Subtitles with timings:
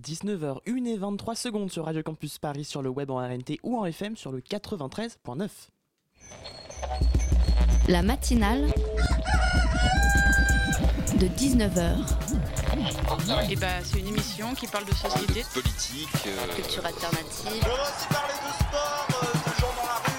[0.00, 3.78] 19h, 1 et 23 secondes sur Radio Campus Paris sur le web en RNT ou
[3.78, 5.48] en FM sur le 93.9.
[7.88, 8.66] La matinale
[11.18, 11.96] de 19h.
[13.50, 17.46] Et bah, c'est une émission qui parle de société, de politique, euh, Culture alternative.
[17.46, 18.95] On va aussi parler de sport,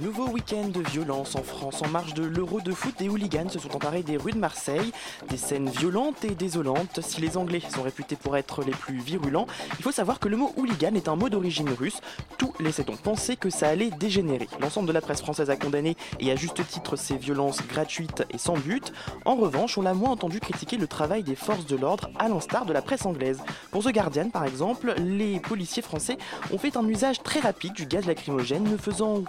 [0.00, 1.80] Nouveau week-end de violence en France.
[1.82, 4.92] En marge de l'Euro de foot, des hooligans se sont emparés des rues de Marseille.
[5.28, 7.00] Des scènes violentes et désolantes.
[7.00, 9.46] Si les Anglais sont réputés pour être les plus virulents,
[9.78, 12.00] il faut savoir que le mot hooligan est un mot d'origine russe.
[12.38, 14.48] Tout laissait donc penser que ça allait dégénérer.
[14.60, 18.38] L'ensemble de la presse française a condamné, et à juste titre, ces violences gratuites et
[18.38, 18.92] sans but.
[19.24, 22.66] En revanche, on l'a moins entendu critiquer le travail des forces de l'ordre, à l'instar
[22.66, 23.38] de la presse anglaise.
[23.70, 26.18] Pour The Guardian, par exemple, les policiers français
[26.52, 29.22] ont fait un usage très rapide du gaz lacrymogène, ne faisant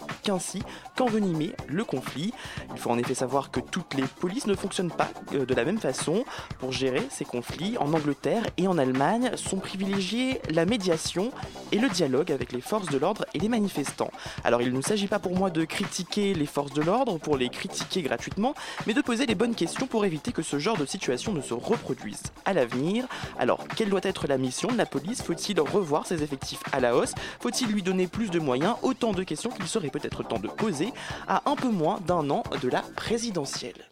[0.96, 2.34] qu'envenimer le conflit.
[2.74, 5.66] Il faut en effet savoir que toutes les polices ne fonctionnent pas euh, de la
[5.66, 6.26] même façon.
[6.60, 11.32] Pour gérer ces conflits, en Angleterre et en Allemagne, sont privilégiés la médiation
[11.72, 14.12] et le dialogue avec les forces de l'ordre et les manifestants.
[14.44, 17.50] Alors il ne s'agit pas pour moi de critiquer les forces de l'ordre pour les
[17.50, 18.54] critiquer gratuitement,
[18.88, 21.54] mais de poser les bonnes questions pour éviter que ce genre de situation ne se
[21.54, 23.06] reproduise à l'avenir.
[23.40, 25.22] Alors, quelle doit être la mission de la police?
[25.22, 27.14] Faut-il revoir ses effectifs à la hausse?
[27.40, 28.76] Faut-il lui donner plus de moyens?
[28.82, 30.94] Autant de questions qu'il serait peut-être temps de poser
[31.28, 33.90] à un peu moins d'un an de la présidentielle.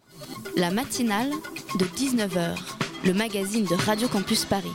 [0.56, 1.30] La matinale
[1.78, 2.56] de 19h,
[3.04, 4.72] le magazine de Radio Campus Paris.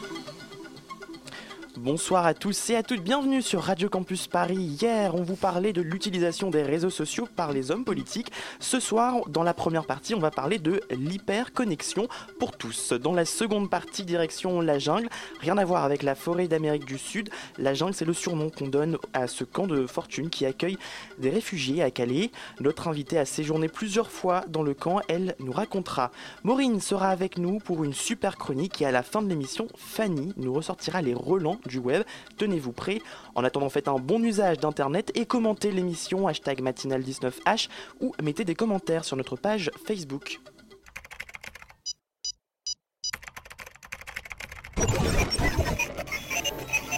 [1.81, 4.58] Bonsoir à tous et à toutes, bienvenue sur Radio Campus Paris.
[4.58, 8.33] Hier, on vous parlait de l'utilisation des réseaux sociaux par les hommes politiques.
[8.59, 12.91] Ce soir, dans la première partie, on va parler de l'hyperconnexion pour tous.
[12.91, 15.08] Dans la seconde partie, direction la jungle,
[15.39, 17.30] rien à voir avec la forêt d'Amérique du Sud.
[17.58, 20.77] La jungle, c'est le surnom qu'on donne à ce camp de fortune qui accueille
[21.17, 22.31] des réfugiés à Calais.
[22.59, 26.11] Notre invitée a séjourné plusieurs fois dans le camp, elle nous racontera.
[26.43, 30.33] Maureen sera avec nous pour une super chronique et à la fin de l'émission, Fanny
[30.36, 32.03] nous ressortira les relents du web.
[32.37, 33.02] Tenez-vous prêts.
[33.35, 37.69] En attendant, faites un bon usage d'internet et commentez l'émission hashtag matinale19h
[38.02, 40.39] ou mettez des commentaires sur notre page Facebook.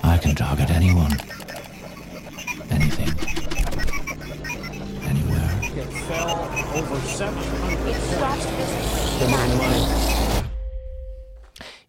[0.03, 1.11] I can target anyone,
[2.69, 3.13] anything,
[5.07, 5.61] anywhere.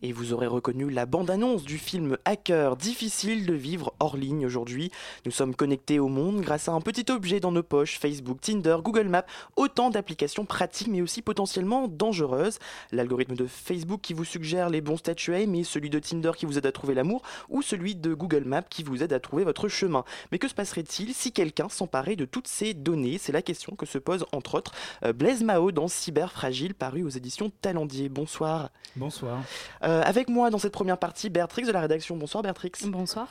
[0.05, 2.77] Et vous aurez reconnu la bande-annonce du film Hacker.
[2.77, 4.91] Difficile de vivre hors ligne aujourd'hui.
[5.25, 8.79] Nous sommes connectés au monde grâce à un petit objet dans nos poches, Facebook, Tinder,
[8.83, 12.59] Google Maps, autant d'applications pratiques mais aussi potentiellement dangereuses.
[12.91, 16.59] L'algorithme de Facebook qui vous suggère les bons statuts, mais celui de Tinder qui vous
[16.59, 19.69] aide à trouver l'amour, ou celui de Google Maps qui vous aide à trouver votre
[19.69, 20.05] chemin.
[20.33, 23.19] Mais que se passerait-il si quelqu'un s'emparait de toutes ces données?
[23.19, 24.73] C'est la question que se pose entre autres
[25.05, 28.09] euh, Blaise Mao dans Cyber Fragile, paru aux éditions Talendier.
[28.09, 28.71] Bonsoir.
[28.97, 29.45] Bonsoir.
[29.85, 32.17] Euh, avec moi dans cette première partie, Bertrix de la rédaction.
[32.17, 32.73] Bonsoir Bertrix.
[32.87, 33.29] Bonsoir.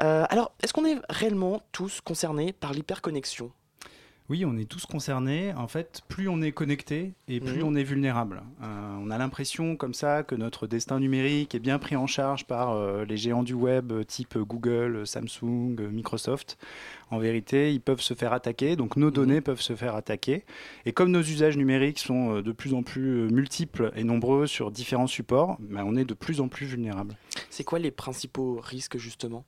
[0.00, 3.50] Euh, alors, est-ce qu'on est réellement tous concernés par l'hyperconnexion?
[4.30, 5.52] Oui, on est tous concernés.
[5.52, 7.64] En fait, plus on est connecté et plus Mhm.
[7.64, 8.42] on est vulnérable.
[8.62, 12.46] Euh, on a l'impression comme ça que notre destin numérique est bien pris en charge
[12.46, 16.56] par euh, les géants du web euh, type Google, Samsung, Microsoft.
[17.10, 20.44] En vérité, ils peuvent se faire attaquer, donc nos données peuvent se faire attaquer.
[20.86, 25.06] Et comme nos usages numériques sont de plus en plus multiples et nombreux sur différents
[25.06, 27.14] supports, ben, on est de plus en plus vulnérable.
[27.50, 29.44] C'est quoi les principaux risques justement?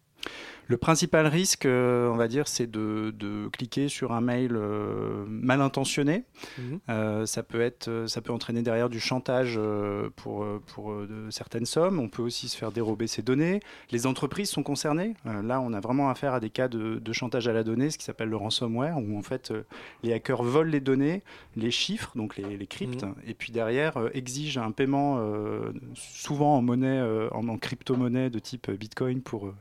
[0.68, 5.24] Le principal risque, euh, on va dire, c'est de, de cliquer sur un mail euh,
[5.28, 6.24] mal intentionné.
[6.58, 6.80] Mhm.
[6.88, 9.60] Euh, ça, peut être, ça peut entraîner derrière du chantage
[10.16, 12.00] pour, pour de certaines sommes.
[12.00, 13.60] On peut aussi se faire dérober ses données.
[13.92, 15.14] Les entreprises sont concernées.
[15.24, 17.98] Là, on a vraiment affaire à des cas de, de chantage à la donnée, ce
[17.98, 19.52] qui s'appelle le ransomware, où en fait
[20.02, 21.22] les hackers volent les données,
[21.54, 25.20] les chiffres, donc les, les cryptes, et puis derrière exigent un paiement
[25.94, 27.00] souvent en monnaie,
[27.30, 29.52] en, en crypto-monnaie de type Bitcoin pour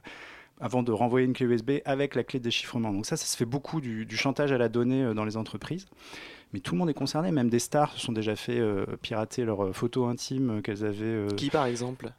[0.61, 2.91] avant de renvoyer une clé USB avec la clé de déchiffrement.
[2.93, 5.37] Donc ça, ça se fait beaucoup du, du chantage à la donnée euh, dans les
[5.37, 5.85] entreprises.
[6.53, 9.43] Mais tout le monde est concerné, même des stars se sont déjà fait euh, pirater
[9.43, 11.03] leurs euh, photos intimes qu'elles avaient.
[11.05, 12.11] euh, Qui par exemple?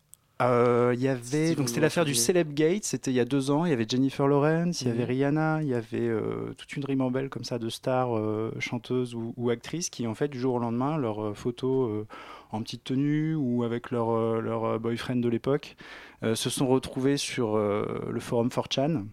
[0.43, 2.21] Euh, Il y avait donc c'était l'affaire du rappelez.
[2.23, 3.65] Celebgate, c'était il y a deux ans.
[3.65, 5.09] Il y avait Jennifer Lawrence, il y avait Mhm.
[5.09, 9.32] Rihanna, il y avait euh, toute une ribambelle comme ça de stars euh, chanteuses ou,
[9.39, 12.05] ou actrices qui en fait du jour au lendemain leurs photos
[12.50, 15.76] en petite tenue ou avec leur euh, leur euh, boyfriend de l'époque
[16.22, 19.04] euh, se sont retrouvées sur le forum 4chan.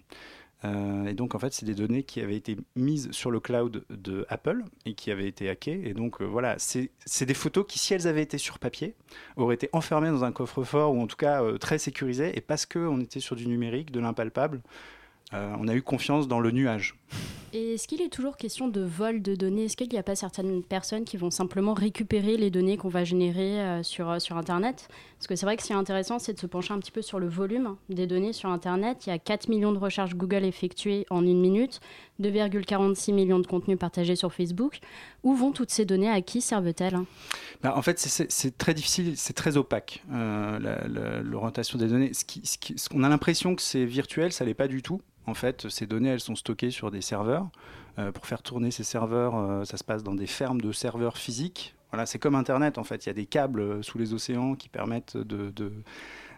[0.66, 3.84] Euh, et donc, en fait, c'est des données qui avaient été mises sur le cloud
[3.90, 5.82] de Apple et qui avaient été hackées.
[5.84, 8.96] Et donc, voilà, c'est des photos qui, si elles avaient été sur papier,
[9.36, 12.38] auraient été enfermées dans un coffre-fort ou en tout cas très sécurisées.
[12.38, 14.62] Et parce qu'on était sur du numérique, de l'impalpable,
[15.34, 16.96] euh, on a eu confiance dans le nuage.
[17.56, 19.66] Et est-ce qu'il est toujours question de vol de données?
[19.66, 23.04] Est-ce qu'il n'y a pas certaines personnes qui vont simplement récupérer les données qu'on va
[23.04, 24.88] générer euh, sur, euh, sur Internet?
[25.24, 26.92] Parce que c'est vrai que ce qui est intéressant, c'est de se pencher un petit
[26.92, 29.08] peu sur le volume des données sur Internet.
[29.08, 31.80] Il y a 4 millions de recherches Google effectuées en une minute,
[32.22, 34.80] 2,46 millions de contenus partagés sur Facebook.
[35.24, 36.10] Où vont toutes ces données?
[36.10, 37.00] À qui servent-elles?
[37.62, 42.12] Bah, en fait, c'est- très difficile, c'est très opaque, euh, l'orientation des données.
[42.14, 45.00] Ce qu'on a l'impression que c'est virtuel, ça l'est pas du tout.
[45.26, 47.48] En fait, ces données, elles sont stockées sur des serveurs.
[47.98, 51.16] Euh, pour faire tourner ces serveurs, euh, ça se passe dans des fermes de serveurs
[51.18, 51.76] physiques.
[51.94, 53.06] Voilà, c'est comme Internet, en fait.
[53.06, 55.52] Il y a des câbles sous les océans qui permettent de...
[55.52, 55.72] de-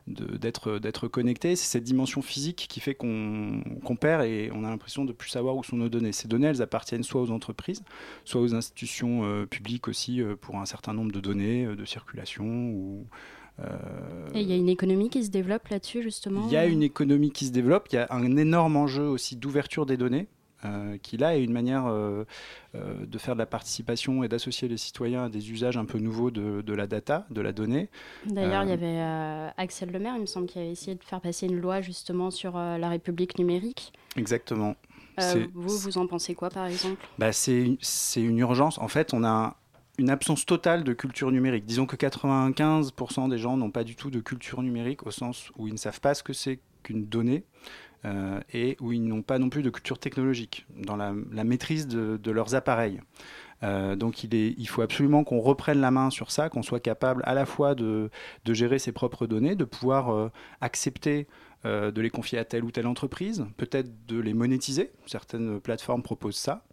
[0.07, 3.63] de- d'être d'être connecté, c'est cette dimension physique qui fait qu'on
[4.00, 6.12] perd et on a l'impression de plus savoir où sont nos données.
[6.12, 7.81] Ces données, elles appartiennent soit aux entreprises,
[8.24, 11.86] soit aux institutions euh, publiques aussi euh, pour un certain nombre de données euh, de
[11.86, 13.07] circulation ou
[14.36, 16.84] Et il y a une économie qui se développe là-dessus, justement il y a une
[16.84, 20.28] économie qui se développe, il y a un énorme enjeu aussi d'ouverture des données.
[20.66, 22.26] Euh, qui là est une manière euh,
[22.76, 26.00] euh, de faire de la participation et d'associer les citoyens à des usages un peu
[26.00, 27.90] nouveaux de, de la data, de la donnée.
[28.26, 31.22] D'ailleurs, il y Euh, avait Axel Lemaire, il me semble, qui avait essayé de faire
[31.22, 33.94] passer une loi justement sur la République numérique.
[34.18, 34.76] Exactement.
[35.54, 37.06] Vous, vous en pensez quoi, par exemple?
[37.18, 38.78] Bah, c'est une- c'est une urgence.
[38.80, 39.56] En fait, on a
[39.98, 41.66] une absence totale de culture numérique.
[41.66, 45.68] Disons que 95% des gens n'ont pas du tout de culture numérique au sens où
[45.68, 47.44] ils ne savent pas ce que c'est qu'une donnée
[48.06, 51.12] euh, et où ils n'ont pas non plus de culture technologique dans la,
[51.44, 53.02] maîtrise de, leurs appareils.
[53.63, 57.34] Euh, donc il, faut absolument qu'on reprenne la main sur ça, qu'on soit capable à
[57.34, 58.12] la fois de,
[58.48, 60.31] gérer ses propres données, de pouvoir euh,
[60.62, 61.28] accepter
[61.63, 64.92] de les confier à telle ou telle entreprise, peut-être de les monétiser.
[65.07, 66.63] Certaines plateformes proposent ça.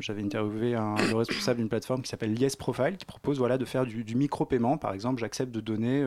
[0.00, 3.84] J'avais interviewé le responsable d'une plateforme qui s'appelle Yes Profile, qui propose voilà, de faire
[3.84, 4.78] du, du micro-paiement.
[4.78, 6.02] Par exemple, j'accepte de donner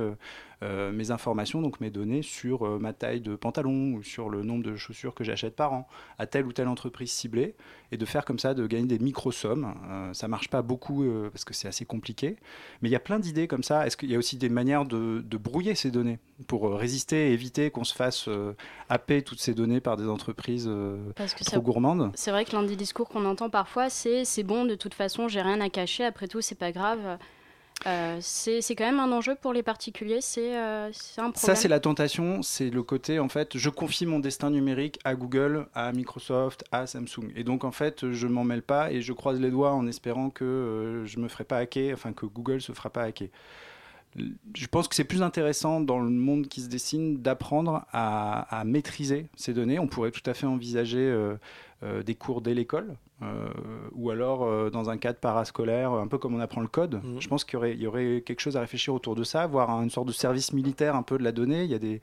[0.61, 4.43] euh, mes informations, donc mes données sur euh, ma taille de pantalon ou sur le
[4.43, 7.55] nombre de chaussures que j'achète par an à telle ou telle entreprise ciblée,
[7.91, 9.73] et de faire comme ça, de gagner des micro-sommes.
[9.89, 12.35] Euh, ça marche pas beaucoup euh, parce que c'est assez compliqué,
[12.81, 13.87] mais il y a plein d'idées comme ça.
[13.87, 17.33] Est-ce qu'il y a aussi des manières de, de brouiller ces données pour résister et
[17.33, 18.29] éviter qu'on se fasse
[18.89, 20.69] happer toutes ces données par des entreprises
[21.15, 22.11] Parce que trop gourmandes?
[22.15, 25.27] C'est vrai que l'un des discours qu'on entend parfois, c'est c'est bon, de toute façon,
[25.27, 27.17] j'ai rien à cacher, après tout, c'est pas grave.
[27.85, 31.33] Euh, c'est quand même un enjeu pour les particuliers, c'est euh, un problème.
[31.35, 35.15] Ça, c'est la tentation, c'est le côté, en fait, je confie mon destin numérique à
[35.15, 37.31] Google, à Microsoft, à Samsung.
[37.35, 40.29] Et donc, en fait, je m'en mêle pas et je croise les doigts en espérant
[40.29, 43.29] que euh, je me ferai pas hacker, enfin, que Google se fera pas hacker.
[44.55, 48.63] Je pense que c'est plus intéressant dans le monde qui se dessine d'apprendre à, à
[48.63, 49.77] maîtriser ces données.
[49.77, 51.35] On pourrait tout à fait envisager euh,
[51.81, 53.49] des cours dès l'école, euh,
[53.91, 57.01] ou alors euh, dans un cadre parascolaire, un peu comme on apprend le code.
[57.03, 57.19] Mhm.
[57.19, 59.45] Je pense qu'il y aurait, il y aurait quelque chose à réfléchir autour de ça,
[59.45, 61.65] voire une sorte de service militaire un peu de la donnée.
[61.65, 61.99] Il y a des,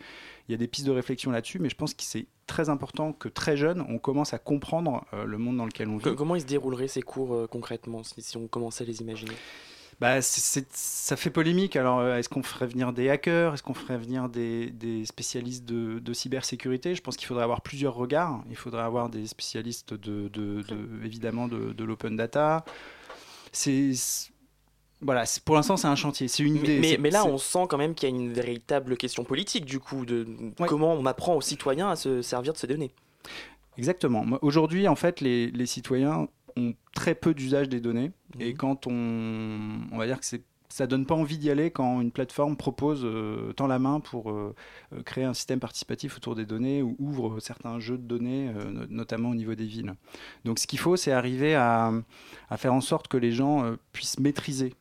[0.48, 3.12] il y a des pistes de réflexion là-dessus, mais je pense que c'est très important
[3.12, 6.14] que très jeune, on commence à comprendre euh, le monde dans lequel on vit.
[6.14, 9.34] comment ils se dérouleraient ces cours euh, concrètement, si, si on commençait à les imaginer?
[9.98, 11.74] Bah, ça fait polémique.
[11.74, 13.54] Alors, euh, est-ce qu'on ferait venir des hackers?
[13.54, 16.94] Est-ce qu'on ferait venir des, des spécialistes de, de cybersécurité?
[16.94, 18.44] Je pense qu'il faudrait avoir plusieurs regards.
[18.50, 22.64] Il faudrait avoir des spécialistes, de, de- de- évidemment, de, l'open data.
[23.52, 23.92] C'est
[25.00, 25.24] voilà.
[25.44, 26.28] Pour l'instant, c'est un chantier.
[26.28, 26.98] C'est une idée.
[26.98, 30.04] mais, là, on sent quand même qu'il y a une véritable question politique, du coup,
[30.04, 30.26] de
[30.58, 30.66] Ouais.
[30.68, 32.92] comment on apprend aux citoyens à se servir de ces données.
[33.78, 34.24] Exactement.
[34.42, 38.12] Aujourd'hui, en fait, les, les citoyens ont très peu d'usage des données.
[38.40, 38.56] Et Mhm.
[38.56, 42.10] quand on, on va dire que c'est ça donne pas envie d'y aller quand une
[42.10, 44.54] plateforme propose euh, tend la main pour euh,
[44.92, 48.70] euh, créer un système participatif autour des données ou ouvre certains jeux de données, euh,
[48.72, 49.94] no- notamment au niveau des villes.
[50.44, 51.92] Donc ce qu'il faut, c'est arriver à,
[52.50, 54.74] à faire en sorte que les gens puissent maîtriser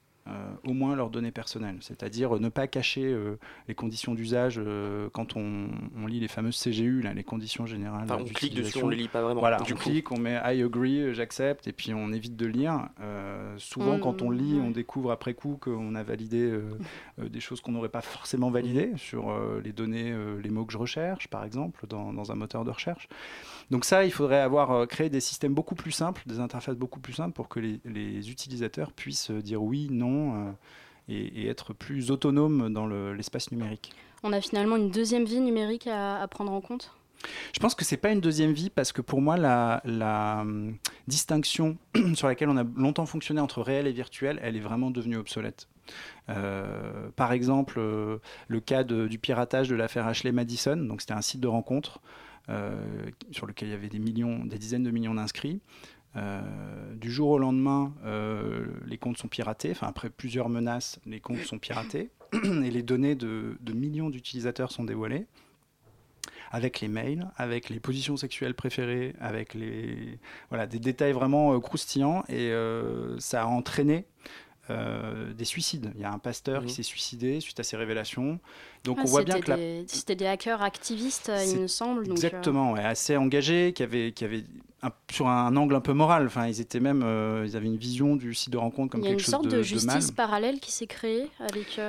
[0.65, 5.07] au moins leurs données personnelles, c'est-à-dire euh, ne pas cacher euh, les conditions d'usage euh,
[5.13, 5.67] quand on,
[5.97, 8.05] on lit les fameuses CGU, là, les conditions générales.
[8.05, 9.39] Enfin, on clique dessus, on les lit pas vraiment.
[9.39, 9.83] Voilà, du on coup.
[9.83, 12.89] clique, on met I agree, euh, j'accepte, et puis on évite de lire.
[13.01, 14.65] Euh, souvent, Mm, quand on lit, ouais.
[14.65, 16.63] on découvre après coup qu'on a validé euh,
[17.19, 20.65] euh, des choses qu'on n'aurait pas forcément validées sur euh, les données, euh, les mots
[20.65, 23.07] que je recherche, par exemple, dans, dans un moteur de recherche.
[23.71, 26.99] Donc ça, il faudrait avoir euh, créé des systèmes beaucoup plus simples, des interfaces beaucoup
[26.99, 30.47] plus simples pour que les, les utilisateurs puissent euh, dire oui, non.
[30.49, 30.51] euh,
[31.07, 33.93] et, et être plus autonomes dans le- l'espace numérique.
[34.23, 36.91] On a finalement une deuxième vie numérique à, à prendre en compte?
[37.53, 40.77] Je pense que c'est pas une deuxième vie parce que pour moi la, la, hum,
[41.07, 41.77] distinction
[42.15, 45.67] sur laquelle on a longtemps fonctionné entre réel et virtuel, elle est vraiment devenue obsolète.
[46.29, 48.17] Euh, par exemple, euh,
[48.47, 51.99] le cas de- du piratage de l'affaire Ashley Madison, donc c'était un site de rencontre.
[53.31, 55.61] Sur lequel il y avait des millions, des dizaines de millions d'inscrits.
[56.95, 57.93] du jour au lendemain,
[58.85, 59.71] les comptes sont piratés.
[59.71, 62.11] Enfin, après plusieurs menaces, les comptes sont piratés
[62.43, 65.27] et les données de, millions d'utilisateurs sont dévoilées
[66.51, 71.59] avec les mails, avec les positions sexuelles préférées, avec les voilà des détails vraiment euh,
[71.59, 74.05] croustillants et euh, ça a entraîné
[74.69, 75.91] euh, des suicides.
[75.95, 76.75] Il y a un pasteur qui mmh.
[76.75, 78.39] s'est suicidé suite à ces révélations.
[78.83, 82.09] Donc ah, on voit bien que c'était des hackers activistes, il me semble.
[82.09, 84.43] exactement, assez engagés, qui avaient, qui avaient
[85.11, 86.27] sur un angle un peu moral.
[86.27, 87.01] Enfin, ils étaient même,
[87.45, 89.57] ils avaient une vision du site de rencontre comme quelque chose de Il y a
[89.57, 91.79] une sorte de, justice parallèle qui s'est créée avec.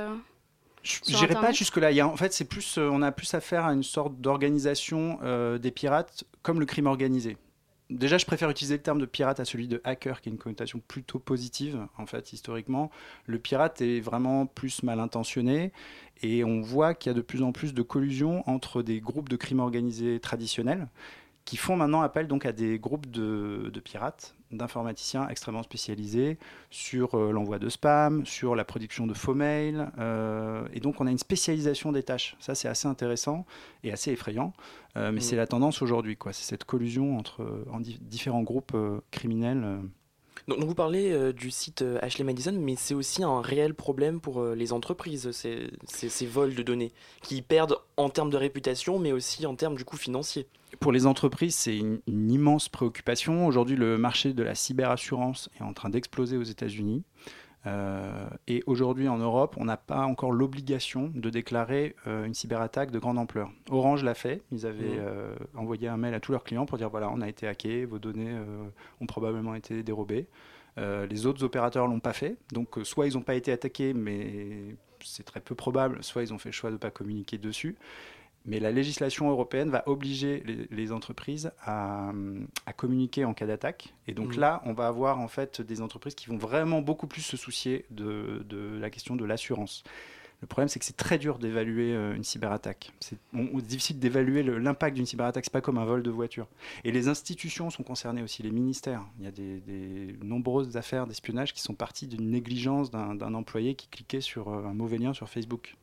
[0.86, 2.06] Je n'irai pas jusque-là.
[2.06, 5.70] en fait, c'est plus, euh, on a plus affaire à une sorte d'organisation euh, des
[5.70, 7.36] pirates comme le crime organisé.
[7.88, 10.38] Déjà, je préfère utiliser le terme de pirate à celui de hacker, qui est une
[10.38, 12.90] connotation plutôt positive, en fait, historiquement.
[13.26, 15.72] Le pirate est vraiment plus mal intentionné,
[16.22, 19.28] et on voit qu'il y a de plus en plus de collusion entre des groupes
[19.28, 20.88] de crimes organisés traditionnels,
[21.46, 26.38] qui font maintenant appel donc à des groupes de, pirates, d'informaticiens extrêmement spécialisés
[26.70, 29.88] sur euh, l'envoi de spam, sur la production de faux mails.
[29.98, 32.36] Euh, et donc on a une spécialisation des tâches.
[32.40, 33.46] Ça c'est assez intéressant
[33.84, 34.52] et assez effrayant.
[34.96, 35.22] Euh, mais mm.
[35.22, 36.18] c'est la tendance aujourd'hui.
[36.32, 37.64] C'est cette collusion entre
[38.00, 38.76] différents groupes
[39.12, 39.78] criminels.
[40.48, 44.40] Vous parlez euh, du site euh, Ashley Madison, mais c'est aussi un réel problème pour
[44.40, 49.12] euh, les entreprises, ces, ces, vols de données, qui perdent en termes de réputation, mais
[49.12, 50.46] aussi en termes du coût financier.
[50.78, 53.46] Pour les entreprises, c'est une, immense préoccupation.
[53.46, 57.02] Aujourd'hui, le marché de la cyberassurance est en train d'exploser aux États-Unis.
[58.46, 63.18] Et aujourd'hui en Europe, on n'a pas encore l'obligation de déclarer une cyberattaque de grande
[63.18, 63.50] ampleur.
[63.70, 65.58] Orange l'a fait, ils avaient mmh.
[65.58, 67.98] envoyé un mail à tous leurs clients pour dire voilà, on a été hacké, vos
[67.98, 68.36] données
[69.00, 70.26] ont probablement été dérobées.
[70.78, 73.94] Euh, les autres opérateurs l'ont pas fait, donc euh, soit ils n'ont pas été attaqués,
[73.94, 77.38] mais c'est très peu probable, soit ils ont fait le choix de ne pas communiquer
[77.38, 77.76] dessus.
[78.46, 82.12] Mais la législation européenne va obliger les, entreprises à,
[82.76, 83.94] communiquer en cas d'attaque.
[84.06, 84.40] Et donc mmh.
[84.40, 87.86] là, on va avoir en fait des entreprises qui vont vraiment beaucoup plus se soucier
[87.90, 89.82] de la question de l'assurance.
[90.42, 92.92] Le problème, c'est que c'est très dur d'évaluer euh, une cyberattaque.
[93.00, 95.44] C'est difficile d'évaluer l'impact d'une cyberattaque.
[95.44, 96.46] C'est pas comme un vol de voiture.
[96.84, 99.02] Et les institutions sont concernées aussi, les ministères.
[99.18, 103.88] Il y a des, nombreuses affaires d'espionnage qui sont parties d'une négligence d'un employé qui
[103.88, 105.76] cliquait sur euh, un mauvais lien sur Facebook.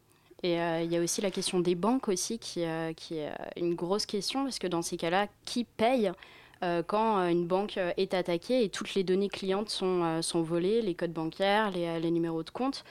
[0.43, 2.65] Et euh, il y a aussi la question des banques aussi qui,
[2.97, 6.11] qui est une grosse question parce que dans ces cas-là, qui paye
[6.87, 11.11] quand une banque est attaquée et toutes les données clientes sont, sont volées, les codes
[11.11, 12.85] bancaires, les, les numéros de compte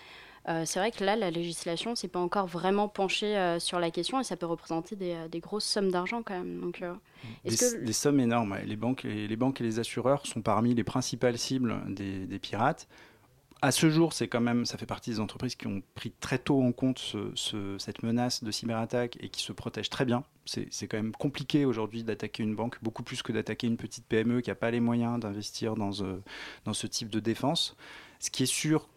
[0.49, 3.93] euh, c'est vrai que là, la législation s'est pas encore vraiment penchée euh, sur la
[3.93, 6.61] question et ça peut représenter des, euh, grosses sommes d'argent quand même.
[6.61, 6.83] Donc,
[7.45, 7.93] des, que...
[7.93, 8.57] sommes énormes.
[8.65, 12.89] Les, banques et, les banques et les assureurs sont parmi les principales cibles des, pirates.
[13.65, 16.39] À ce jour, c'est quand même, ça fait partie des entreprises qui ont pris très
[16.39, 20.25] tôt en compte cette menace de cyberattaque et qui se protègent très bien.
[20.45, 24.41] C'est quand même compliqué aujourd'hui d'attaquer une banque, beaucoup plus que d'attaquer une petite PME
[24.41, 25.93] qui n'a pas les moyens d'investir dans,
[26.65, 27.77] dans ce type de défense.
[28.19, 28.89] Ce qui est sûr,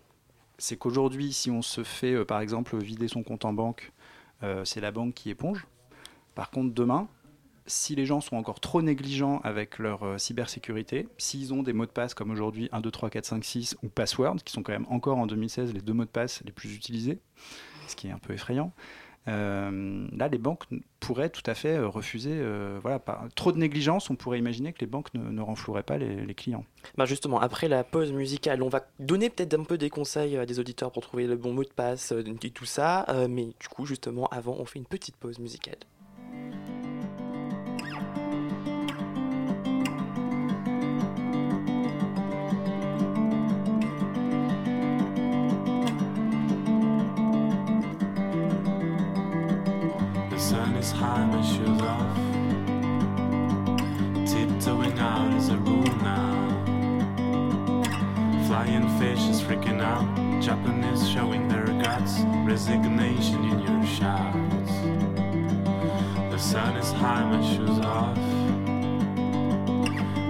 [0.57, 3.91] c'est qu'aujourd'hui, si on se fait, euh, par exemple, vider son compte en banque,
[4.43, 5.67] euh, c'est la banque qui éponge.
[6.34, 7.07] Par contre, demain,
[7.67, 11.86] si les gens sont encore trop négligents avec leur euh, cybersécurité, s'ils ont des mots
[11.86, 14.74] de passe comme aujourd'hui 1, 2, 3, 4, 5, 6 ou password, qui sont quand
[14.74, 17.19] même encore en 2016 les deux mots de passe les plus utilisés,
[17.88, 18.72] ce qui est un peu effrayant,
[19.27, 20.65] euh, là, les banques
[21.00, 22.39] pourraient tout à fait euh, refuser.
[22.84, 23.01] Voilà,
[23.34, 26.65] trop de négligence, on pourrait imaginer que les banques ne, renfloueraient pas les, clients.
[26.98, 30.45] Bah justement, après la pause musicale, on va donner peut-être un peu des conseils à
[30.45, 33.07] des auditeurs pour trouver le bon mot de passe et tout ça.
[33.27, 35.77] mais du coup, justement, avant, on fait une petite pause musicale.
[59.45, 60.41] Freaking out.
[60.41, 62.19] Japanese showing their guts.
[62.43, 64.71] Resignation in your shouts.
[66.31, 68.17] The sun is high, my shoes off.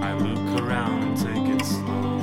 [0.04, 2.20] I look around and take it slow.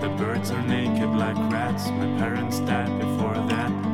[0.00, 1.90] The birds are naked like rats.
[1.90, 3.93] My parents died before that.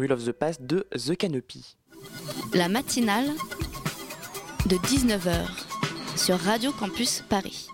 [0.00, 1.76] Rule of the Past de The Canopy.
[2.54, 3.28] La matinale
[4.64, 5.46] de 19h
[6.16, 7.68] sur Radio Campus Paris.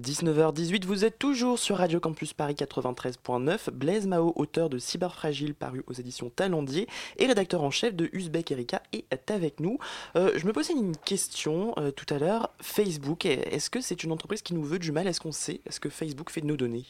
[0.00, 3.70] 19h18, vous êtes toujours sur Radio Campus Paris 93.9.
[3.70, 6.88] Blaise Mao, auteur de Cyberfragile, paru aux éditions Talendier,
[7.18, 9.76] et rédacteur en chef de Uzbek Erika, est avec nous.
[10.16, 12.48] Euh, je me posais une question euh, tout à l'heure.
[12.62, 15.06] Facebook, est-ce que c'est une entreprise qui nous veut du mal?
[15.06, 15.60] Est-ce qu'on sait?
[15.66, 16.86] Est-ce que Facebook fait de nos données?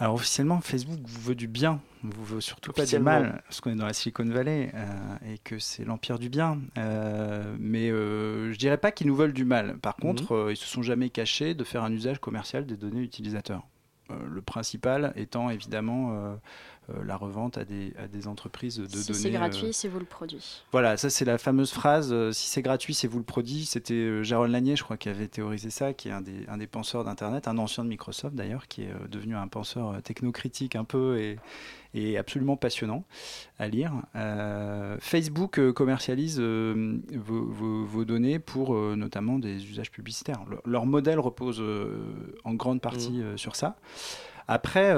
[0.00, 3.70] Alors officiellement, Facebook vous veut du bien, vous veut surtout pas du mal, parce qu'on
[3.70, 4.86] est dans la Silicon Valley euh,
[5.30, 6.58] et que c'est l'empire du bien.
[6.78, 9.76] Euh, mais euh, je dirais pas qu'ils nous veulent du mal.
[9.76, 10.02] Par mhm.
[10.02, 13.68] contre, euh, ils se sont jamais cachés de faire un usage commercial des données utilisateurs.
[14.08, 16.34] le principal étant évidemment
[17.04, 19.04] la revente à des, à des entreprises de si données.
[19.04, 20.62] Si c'est gratuit, euh, c'est vous le produit.
[20.72, 23.64] Voilà, ça c'est la fameuse phrase euh, si c'est gratuit, c'est vous le produit.
[23.64, 26.66] C'était Jérôme Lanier, je crois, qui avait théorisé ça, qui est un des, un des
[26.66, 31.18] penseurs d'Internet, un ancien de Microsoft d'ailleurs, qui est devenu un penseur technocritique un peu
[31.18, 31.38] et,
[31.94, 33.04] et absolument passionnant
[33.58, 33.92] à lire.
[35.00, 40.44] Facebook commercialise vos, vos, données pour notamment des usages publicitaires.
[40.64, 41.62] leur modèle repose
[42.44, 43.38] en grande partie mmh.
[43.38, 43.76] sur ça.
[44.48, 44.92] Après,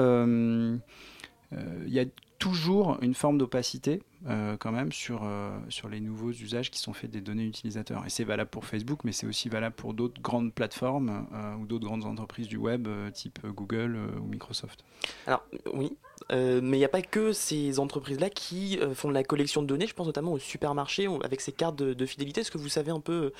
[1.85, 2.05] il y a
[2.43, 6.91] toujours une forme d'opacité euh, quand même sur, euh, sur les nouveaux usages qui sont
[6.91, 8.05] faits des données utilisateurs.
[8.05, 11.65] Et c'est valable pour Facebook, mais c'est aussi valable pour d'autres grandes plateformes euh, ou
[11.65, 14.83] d'autres grandes entreprises du web, type Google ou Microsoft.
[15.25, 15.95] Alors oui,
[16.31, 19.87] mais il n'y a pas que ces entreprises-là qui font de la collection de données.
[19.87, 22.41] Je pense notamment aux supermarchés avec ces cartes de, fidélité.
[22.41, 23.31] Est-ce que vous savez un peu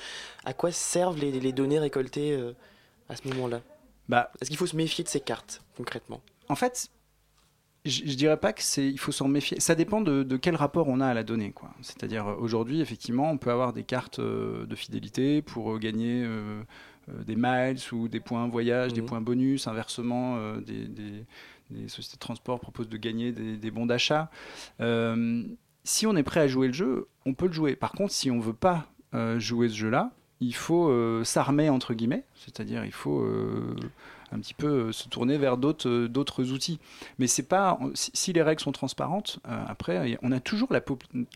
[0.46, 2.38] à quoi servent les, les données récoltées
[3.10, 3.60] à ce moment-là?
[4.08, 6.22] Bah, Est-ce qu'il faut se méfier de ces cartes concrètement?
[6.48, 6.90] En fait,
[7.84, 9.60] je, ne dirais pas que c'est, il faut s'en méfier.
[9.60, 11.70] Ça dépend de, quel rapport on a à la donnée, quoi.
[11.82, 16.62] C'est-à-dire aujourd'hui, effectivement, on peut avoir des cartes euh, de fidélité pour euh, gagner euh,
[17.26, 19.06] des miles ou des points voyage, des mhm.
[19.06, 19.68] points bonus.
[19.68, 21.26] Inversement, des,
[21.88, 24.30] sociétés de transport proposent de gagner des, bons d'achat.
[25.84, 27.76] si on est prêt à jouer le jeu, on peut le jouer.
[27.76, 28.86] Par contre, si on veut pas
[29.36, 33.26] jouer ce jeu-là, il faut s'armer entre guillemets, c'est-à-dire il faut
[34.34, 36.78] un petit peu euh, se tourner vers d'autres euh, d'autres outils.
[37.18, 40.80] Mais c'est pas si, les règles sont transparentes, euh, après on a toujours la,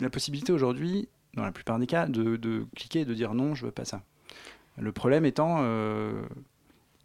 [0.01, 3.55] la possibilité aujourd'hui, dans la plupart des cas, de, de, cliquer et de dire non,
[3.55, 4.03] je veux pas ça.
[4.77, 5.59] Le problème étant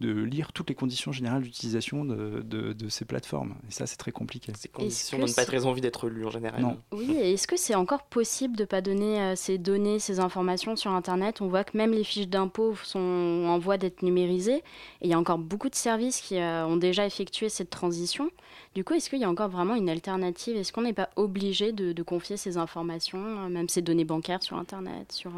[0.01, 3.55] de lire toutes les conditions générales d'utilisation de, de, ces plateformes.
[3.67, 4.51] Et ça, c'est très compliqué.
[4.55, 6.61] Ces conditions n'ont pas très envie d'être lues en général.
[6.61, 6.77] Non.
[6.91, 10.19] Oui, et est-ce que c'est encore possible de ne pas donner euh, ces données, ces
[10.19, 11.41] informations sur Internet?
[11.41, 12.99] On voit que même les fiches d'impôts sont
[13.47, 14.57] en voie d'être numérisées.
[15.01, 18.29] Et il y a encore beaucoup de services qui euh, ont déjà effectué cette transition.
[18.75, 20.57] Du coup, est-ce qu'il y a encore vraiment une alternative?
[20.57, 24.43] Est-ce qu'on n'est pas obligé de, de, confier ces informations, euh, même ces données bancaires
[24.43, 25.31] sur Internet sur,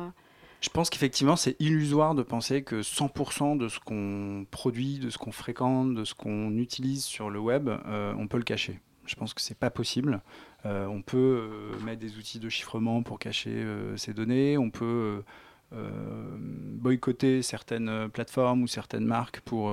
[0.65, 5.19] je pense qu'effectivement, c'est illusoire de penser que 100% de ce qu'on produit, de ce
[5.19, 8.79] qu'on fréquente, de ce qu'on utilise sur le web, euh, on peut le cacher.
[9.05, 10.23] Je pense que c'est pas possible.
[10.65, 13.63] Euh, on peut euh, mettre des outils de chiffrement pour cacher
[13.95, 14.57] ces données.
[14.57, 15.23] On peut
[15.71, 19.71] boycotter certaines plateformes ou certaines marques pour,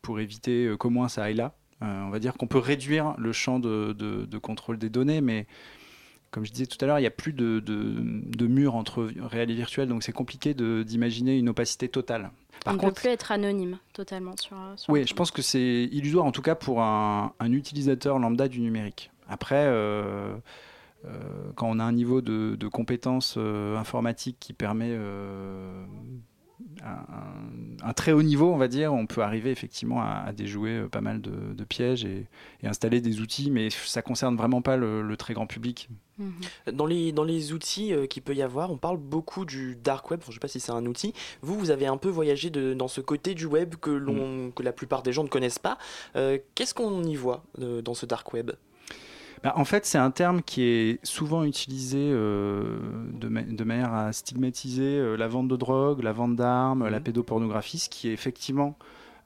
[0.00, 1.56] pour éviter qu'au moins ça aille là.
[1.80, 5.46] on va dire qu'on peut réduire le champ de, de, contrôle des données, mais
[6.34, 9.52] comme je disais tout à l'heure, il n'y a plus de, de, mur entre réel
[9.52, 12.32] et virtuel, donc c'est compliqué d'imaginer une opacité totale.
[12.64, 14.56] Par On ne peut plus être anonyme totalement sur.
[14.74, 18.48] sur oui, je pense que c'est illusoire, en tout cas pour un, un, utilisateur lambda
[18.48, 19.12] du numérique.
[19.28, 20.34] Après, euh,
[21.04, 21.10] euh,
[21.54, 24.98] quand on a un niveau de, de compétence euh, informatique qui permet
[27.82, 31.00] un, très haut niveau, on va dire, on peut arriver effectivement à, déjouer euh, pas
[31.00, 32.26] mal de, pièges et,
[32.62, 35.88] installer des outils, mais ça concerne vraiment pas le, très grand public.
[36.18, 36.32] Mhm.
[36.72, 40.10] Dans, les, dans les outils euh, qu'il peut y avoir, on parle beaucoup du dark
[40.10, 41.12] web, je ne sais pas si c'est un outil.
[41.42, 44.52] Vous, vous avez un peu voyagé dans ce côté du web que, l'on, mm.
[44.52, 45.78] que la plupart des gens ne connaissent pas.
[46.16, 48.52] Euh, qu'est-ce qu'on y voit dans ce dark web?
[49.44, 52.78] Bah, en fait, c'est un terme qui est souvent utilisé euh,
[53.12, 57.04] de, manière à stigmatiser euh, la vente de drogue, la vente d'armes, la mhm.
[57.04, 58.78] pédopornographie, ce qui est effectivement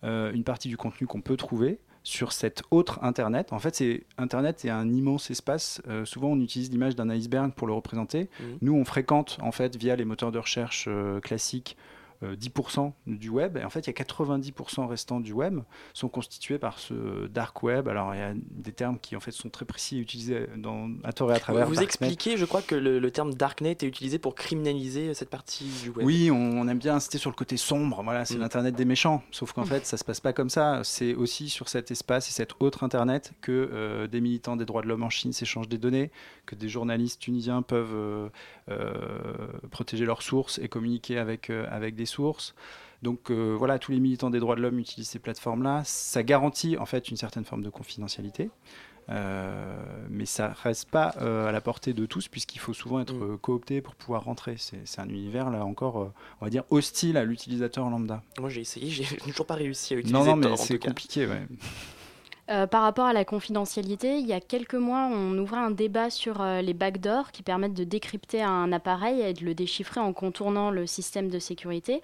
[0.02, 3.52] euh, une partie du contenu qu'on peut trouver sur cet autre Internet.
[3.52, 5.80] En fait, c'est Internet est un immense espace.
[6.04, 8.28] souvent, on utilise l'image d'un iceberg pour le représenter.
[8.40, 8.58] Mhm.
[8.62, 10.88] Nous, on fréquente en fait via les moteurs de recherche
[11.22, 11.76] classiques
[12.22, 13.56] 10% euh, du web.
[13.56, 15.60] Et en fait, il y a 90% restants du web
[15.94, 17.88] sont constitués par ce dark web.
[17.88, 20.90] Alors, il y a des termes qui en fait sont très précis et utilisés dans,
[21.04, 21.68] à tort et à travers.
[21.68, 25.90] Vous expliquez, je crois que le, terme darknet est utilisé pour criminaliser cette partie du
[25.90, 26.06] web.
[26.06, 28.02] Oui, on, aime bien insister sur le côté sombre.
[28.02, 28.40] Voilà, c'est mm.
[28.40, 29.22] l'internet des méchants.
[29.30, 29.66] Sauf qu'en mm.
[29.66, 30.80] fait, ça se passe pas comme ça.
[30.84, 34.82] C'est aussi sur cet espace et cet autre internet que euh, des militants des droits
[34.82, 36.10] de l'homme en Chine s'échangent des données,
[36.46, 38.28] que des journalistes tunisiens peuvent euh,
[39.70, 42.54] protéger leurs sources et communiquer avec avec des sources,
[43.02, 45.82] Donc euh, voilà, tous les militants des droits de l'homme utilisent ces plateformes-là.
[45.84, 48.50] Ça garantit en fait une certaine forme de confidentialité.
[49.10, 53.14] Euh, mais ça reste pas euh, à la portée de tous puisqu'il faut souvent être
[53.14, 53.22] Mm.
[53.32, 54.56] euh, coopté pour pouvoir rentrer.
[54.58, 58.22] C'est un univers là encore, on va dire, hostile à l'utilisateur lambda.
[58.38, 61.26] Moi j'ai essayé, j'ai toujours pas réussi à utiliser Non, non, mais c'est compliqué.
[61.26, 61.46] Ouais.
[62.50, 66.08] Euh, par rapport à la confidentialité, il y a quelques mois, on ouvrait un débat
[66.08, 70.14] sur euh, les backdoors qui permettent de décrypter un appareil et de le déchiffrer en
[70.14, 72.00] contournant le système de sécurité.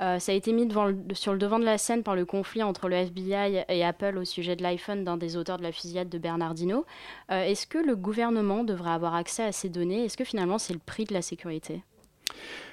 [0.00, 0.68] Euh, ça a été mis
[1.12, 4.24] sur le devant de la scène par le conflit entre le FBI et Apple au
[4.24, 6.84] sujet de l'iPhone d'un des auteurs de la fusillade de Bernardino.
[7.28, 10.04] Est-ce que le gouvernement devrait avoir accès à ces données?
[10.04, 11.84] Est-ce que finalement c'est le prix de la sécurité?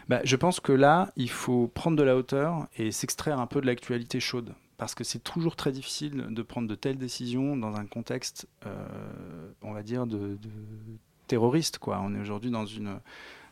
[0.10, 3.62] Bah, je pense que là, il faut prendre de la hauteur et s'extraire un peu
[3.62, 4.56] de l'actualité chaude.
[4.82, 9.52] Parce que c'est toujours très difficile de prendre de telles décisions dans un contexte, euh,
[9.62, 10.40] on va dire, de,
[11.28, 11.78] terroriste.
[11.78, 12.02] Quoi.
[12.04, 12.66] On est aujourd'hui dans,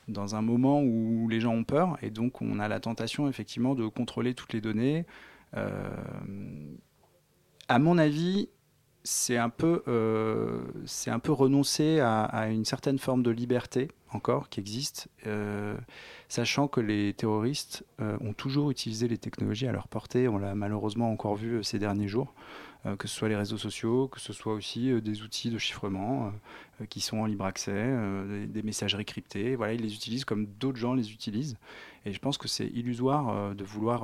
[0.07, 3.75] dans un moment où les gens ont peur et donc on a la tentation effectivement
[3.75, 5.05] de contrôler toutes les données.
[5.55, 5.91] Euh,
[7.67, 8.49] à mon avis,
[9.09, 14.49] c'est un peu, euh, c'est un peu renoncer à, une certaine forme de liberté encore
[14.49, 15.75] qui existe, euh,
[16.27, 20.27] sachant que les terroristes euh, ont toujours utilisé les technologies à leur portée.
[20.27, 22.35] On l'a malheureusement encore vu ces derniers jours,
[22.99, 26.31] que ce soit les réseaux sociaux, que ce soit aussi des outils de chiffrement
[26.89, 27.91] qui sont en libre accès,
[28.27, 29.55] des, des messageries cryptées.
[29.55, 31.57] Voilà, ils les utilisent comme d'autres gens les utilisent.
[32.05, 34.03] Et je pense que c'est illusoire de vouloir.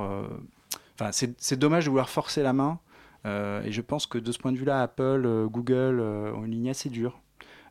[1.00, 2.80] Enfin, c'est dommage de vouloir forcer la main.
[3.26, 6.46] Euh, et je pense que de ce point de vue-là, Apple, euh, Google euh, ont
[6.46, 7.20] une ligne assez dure.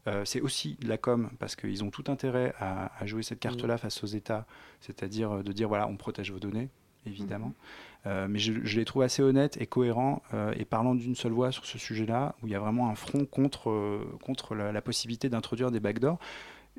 [0.07, 3.41] Euh, c'est aussi de la com parce qu'ils ont tout intérêt à, à jouer cette
[3.41, 4.47] carte-là face aux États,
[4.81, 6.69] c'est-à-dire de dire voilà, on protège vos données,
[7.07, 7.55] évidemment.
[8.07, 11.33] Euh, mais je, je les trouve assez honnêtes et cohérents euh, et parlant d'une seule
[11.33, 14.83] voix sur ce sujet-là, où il y a vraiment un front contre, contre la, la
[14.83, 16.19] possibilité d'introduire des backdoors.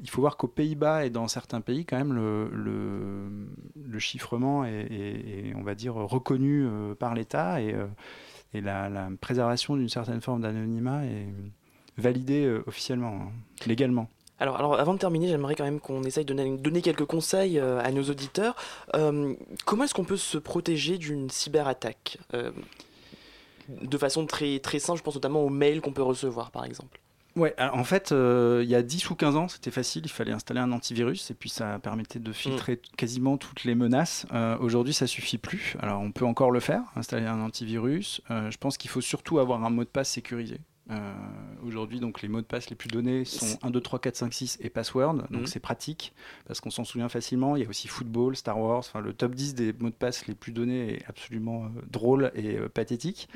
[0.04, 3.48] Il faut voir qu'aux Pays-Bas et dans certains pays, quand même, le, le,
[3.82, 6.68] le chiffrement est, est- est, on va dire, reconnu
[7.00, 7.74] par l'État et,
[8.56, 11.28] et la, préservation d'une certaine forme d'anonymat est
[11.98, 13.32] validée euh, officiellement, hein,
[13.66, 14.10] légalement.
[14.40, 17.80] Alors, alors, avant de terminer, j'aimerais quand même qu'on essaye de donner, quelques conseils euh,
[17.80, 18.56] à nos auditeurs.
[18.94, 19.34] Euh,
[19.66, 22.18] comment est-ce qu'on peut se protéger d'une cyberattaque
[23.70, 27.00] De façon très, très simple, je pense notamment aux mails qu'on peut recevoir, par exemple?
[27.36, 30.10] Ouais, alors, en fait, euh, il y a 10 ou 15 ans, c'était facile, il
[30.10, 34.26] fallait installer un antivirus et puis ça permettait de filtrer quasiment toutes les menaces.
[34.34, 35.76] Euh, Aujourd'hui, ça suffit plus.
[35.82, 38.22] Alors, on peut encore le faire, installer un antivirus.
[38.32, 40.62] Euh, je pense qu'il faut surtout avoir un mot de passe sécurisé.
[40.92, 41.14] Euh,
[41.66, 44.34] Aujourd'hui, donc les mots de passe les plus donnés sont 1, 2, 3, 4, 5,
[44.34, 45.16] 6 et password.
[45.32, 45.46] Donc Mhm.
[45.48, 46.14] c'est pratique
[46.48, 47.56] parce qu'on s'en souvient facilement.
[47.56, 48.78] Il y a aussi football, Star Wars.
[48.80, 52.32] Enfin, le top 10 des mots de passe les plus donnés est absolument euh, drôle
[52.36, 53.30] et euh, pathétique.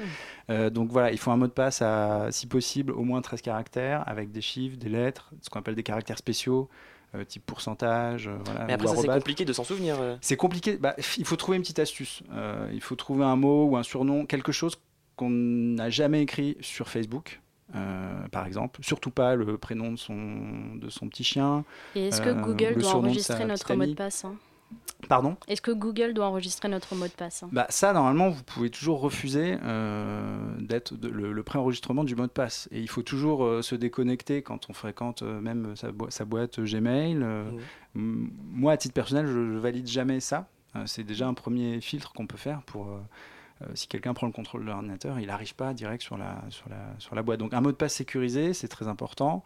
[0.49, 0.69] Mhm.
[0.69, 4.07] Donc voilà, il faut un mot de passe à, si possible, au moins 13 caractères
[4.07, 6.69] avec des chiffres, des lettres, ce qu'on appelle des caractères spéciaux.
[7.15, 9.99] euh, type pourcentage, euh, voilà, Mais après, ça, c'est compliqué de s'en souvenir.
[9.99, 10.15] euh.
[10.21, 10.77] C'est compliqué.
[10.77, 12.21] Bah, il faut trouver une petite astuce.
[12.71, 14.75] Il faut trouver un mot ou un surnom, quelque chose
[15.19, 17.41] qu'on n'a jamais écrit sur Facebook.
[17.75, 21.63] euh, par exemple, surtout pas le prénom de son, de son petit chien.
[21.95, 24.35] Et est-ce que euh, Google le doit de enregistrer notre mot de passe hein?
[25.07, 25.35] Pardon?
[25.47, 27.49] Est-ce que Google doit enregistrer notre mot de passe hein?
[27.51, 32.31] Bah, Ça, normalement, vous pouvez toujours refuser euh, d'être le, le préenregistrement du mot de
[32.31, 32.67] passe.
[32.71, 37.19] Et il faut toujours euh, se déconnecter quand on fréquente euh, même sa, boîte Gmail.
[37.21, 37.51] euh.
[37.95, 40.47] Moi, à titre personnel, je, je valide jamais ça.
[40.75, 42.89] Euh, C'est déjà un premier filtre qu'on peut faire pour.
[43.61, 46.69] Euh, si quelqu'un prend le contrôle de l'ordinateur, il n'arrive pas direct sur la, sur,
[46.69, 47.39] la, sur la boîte.
[47.39, 49.43] Donc un mot de passe sécurisé, c'est très important.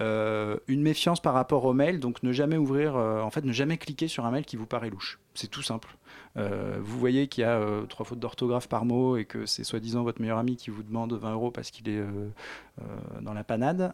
[0.00, 3.52] Euh, une méfiance par rapport au mail, donc ne jamais ouvrir, euh, en fait, ne
[3.52, 5.20] jamais cliquer sur un mail qui vous paraît louche.
[5.34, 5.96] C'est tout simple.
[6.36, 10.02] Euh, vous voyez qu'il y a trois fautes d'orthographe par mot et que c'est soi-disant
[10.02, 12.02] votre meilleur ami qui vous demande 20 euros parce qu'il est
[13.20, 13.92] dans la panade.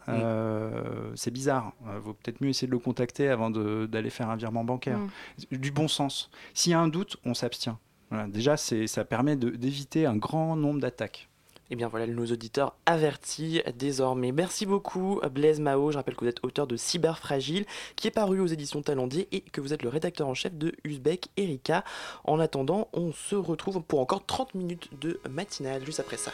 [1.15, 1.73] C'est bizarre.
[1.93, 4.97] Il vaut peut-être mieux essayer de le contacter avant d'aller faire un virement bancaire.
[4.97, 5.57] Mm.
[5.57, 6.31] Du bon sens.
[6.53, 7.77] S'il y a un doute, on s'abstient.
[8.11, 8.27] Voilà.
[8.27, 11.29] Déjà, ça permet d'éviter un grand nombre d'attaques.
[11.73, 14.33] Eh bien voilà nos auditeurs avertis désormais.
[14.33, 15.89] Merci beaucoup Blaise Mao.
[15.89, 19.29] Je rappelle que vous êtes auteur de Cyber Fragile qui est paru aux éditions Talendier
[19.31, 21.85] et que vous êtes le rédacteur en chef de Uzbek Erika.
[22.25, 26.33] En attendant, on se retrouve pour encore 30 minutes de matinale juste après ça.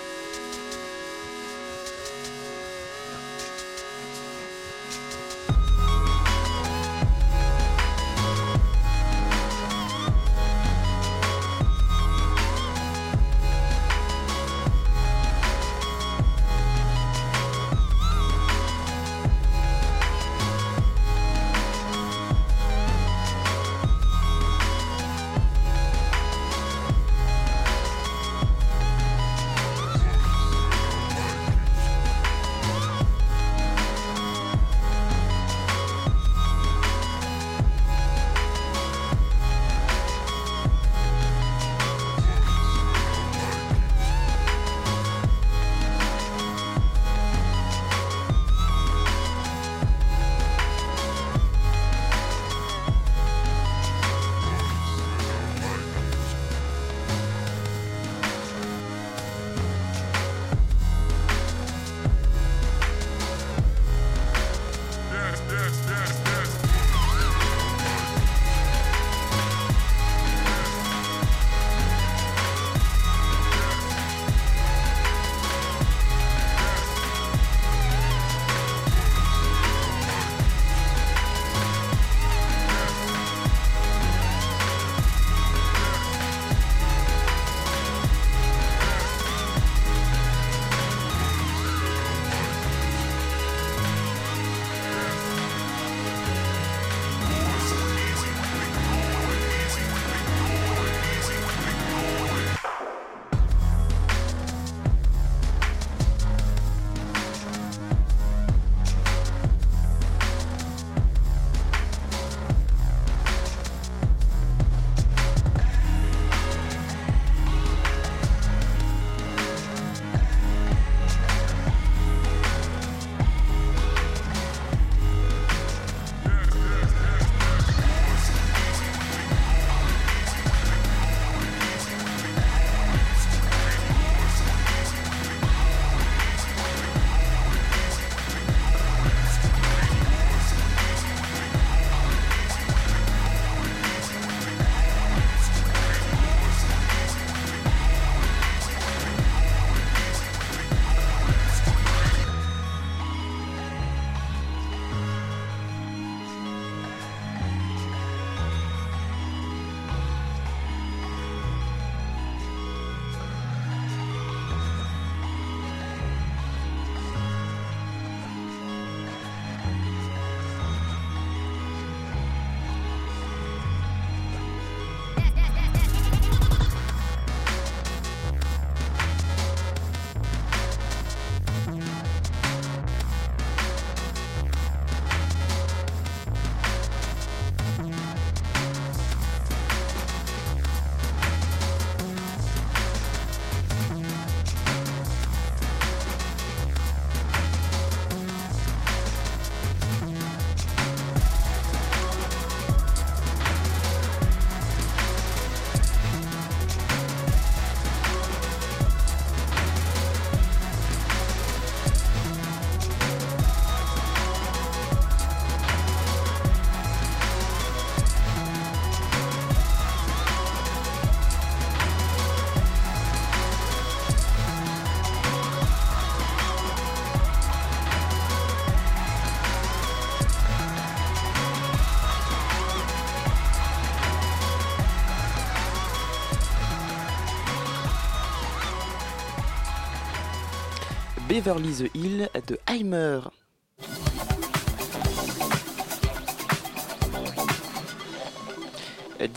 [241.43, 243.40] Beverly the Hill de Heimer.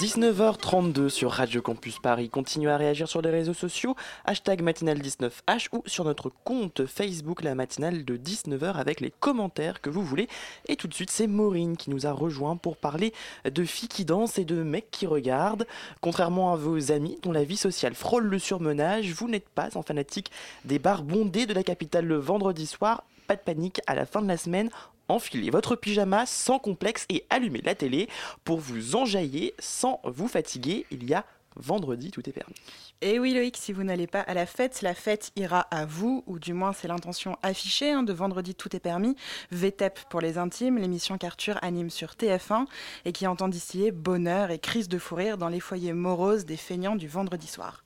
[0.05, 2.29] 19h32 sur Radio Campus Paris.
[2.29, 7.55] Continuez à réagir sur les réseaux sociaux, hashtag matinale19h ou sur notre compte Facebook, la
[7.55, 10.29] matinale de 19h avec les commentaires que vous voulez.
[10.69, 13.15] Et tout de suite, c'est Maureen qui nous a rejoint pour parler
[13.51, 15.67] de filles qui dansent et de mecs qui regardent.
[16.03, 19.81] Contrairement à vos amis dont la vie sociale frôle le surmenage, vous n'êtes pas en
[19.81, 20.31] fanatique
[20.67, 23.05] des bars bondés de la capitale le vendredi soir.
[23.27, 24.69] Pas de panique, à la fin de la semaine,
[25.09, 28.09] enfilez votre pyjama sans complexe et allumez la télé
[28.45, 30.87] pour vous enjailler sans vous fatiguer.
[30.91, 31.25] Il y a
[31.57, 32.55] vendredi, tout est permis.
[33.01, 36.25] Et oui Loïc, si vous n'allez pas à la fête, la fête ira à vous,
[36.27, 39.17] ou du moins c'est l'intention affichée hein, de vendredi tout est permis.
[39.51, 42.67] VTEP pour les intimes, l'émission qu'Arthur anime sur TF1
[43.05, 46.57] et qui entend distiller bonheur et crise de fou rire dans les foyers moroses des
[46.57, 47.85] feignants du vendredi soir.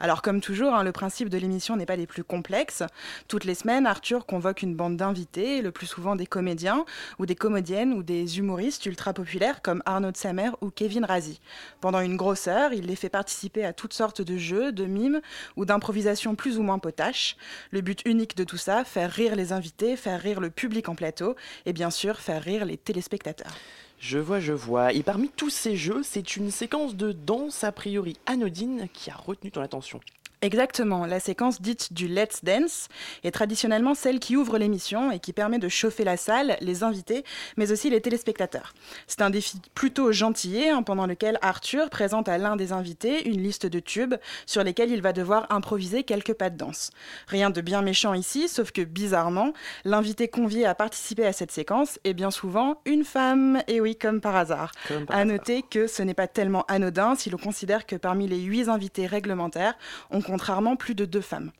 [0.00, 2.82] Alors comme toujours, hein, le principe de l'émission n'est pas des plus complexes.
[3.28, 6.84] Toutes les semaines, Arthur convoque une bande d'invités, le plus souvent des comédiens
[7.18, 11.40] ou des comédiennes ou des humoristes ultra populaires comme Arnaud Samer ou Kevin Razi.
[11.80, 15.20] Pendant une grosse heure, il les fait participer à toutes sortes de jeux, de mimes
[15.56, 17.36] ou d'improvisations plus ou moins potaches.
[17.70, 20.94] Le but unique de tout ça, faire rire les invités, faire rire le public en
[20.94, 21.36] plateau
[21.66, 23.54] et bien sûr faire rire les téléspectateurs.
[24.02, 24.92] Je vois, je vois.
[24.92, 29.14] Et parmi tous ces jeux, c'est une séquence de danse a priori anodine qui a
[29.14, 30.00] retenu ton attention.
[30.42, 32.88] Exactement, la séquence dite du Let's Dance
[33.22, 37.24] est traditionnellement celle qui ouvre l'émission et qui permet de chauffer la salle, les invités,
[37.56, 38.74] mais aussi les téléspectateurs.
[39.06, 43.40] C'est un défi plutôt gentillet hein, pendant lequel Arthur présente à l'un des invités une
[43.40, 46.90] liste de tubes sur lesquels il va devoir improviser quelques pas de danse.
[47.28, 49.52] Rien de bien méchant ici, sauf que bizarrement,
[49.84, 54.20] l'invité convié à participer à cette séquence est bien souvent une femme, et oui, comme
[54.20, 54.72] par hasard.
[54.88, 55.36] Comme par à hasard.
[55.36, 59.06] noter que ce n'est pas tellement anodin si l'on considère que parmi les huit invités
[59.06, 59.74] réglementaires,
[60.10, 61.52] on contrairement plus de deux femmes.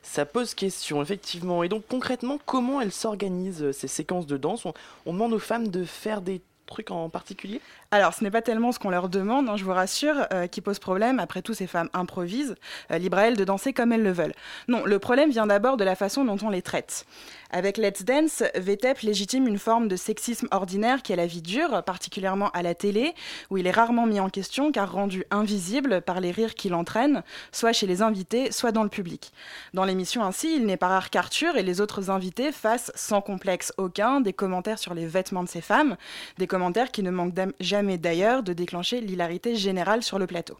[0.00, 1.64] Ça pose question, effectivement.
[1.64, 4.64] Et donc concrètement, comment elles s'organisent euh, ces séquences de danse?
[4.64, 4.74] On,
[5.06, 7.60] on demande aux femmes de faire des trucs en particulier?
[7.90, 10.60] Alors, ce n'est pas tellement ce qu'on leur demande, hein, je vous rassure, euh, qui
[10.60, 11.20] pose problème.
[11.20, 12.56] Après tout, ces femmes improvisent,
[12.90, 14.34] euh, libre à elles de danser comme elles le veulent.
[14.68, 17.06] Non, le problème vient d'abord de la façon dont on les traite.
[17.50, 21.84] Avec Let's Dance, VTEP légitime une forme de sexisme ordinaire qui est la vie dure,
[21.84, 23.14] particulièrement à la télé,
[23.50, 27.22] où il est rarement mis en question car rendu invisible par les rires qu'il entraîne,
[27.52, 29.32] soit chez les invités, soit dans le public.
[29.74, 33.72] Dans l'émission ainsi, il n'est pas rare qu'Arthur et les autres invités fassent, sans complexe
[33.76, 35.96] aucun, des commentaires sur les vêtements de ces femmes,
[36.38, 36.48] des
[36.92, 40.56] qui ne manquent jamais d'ailleurs de déclencher l'hilarité générale sur le plateau.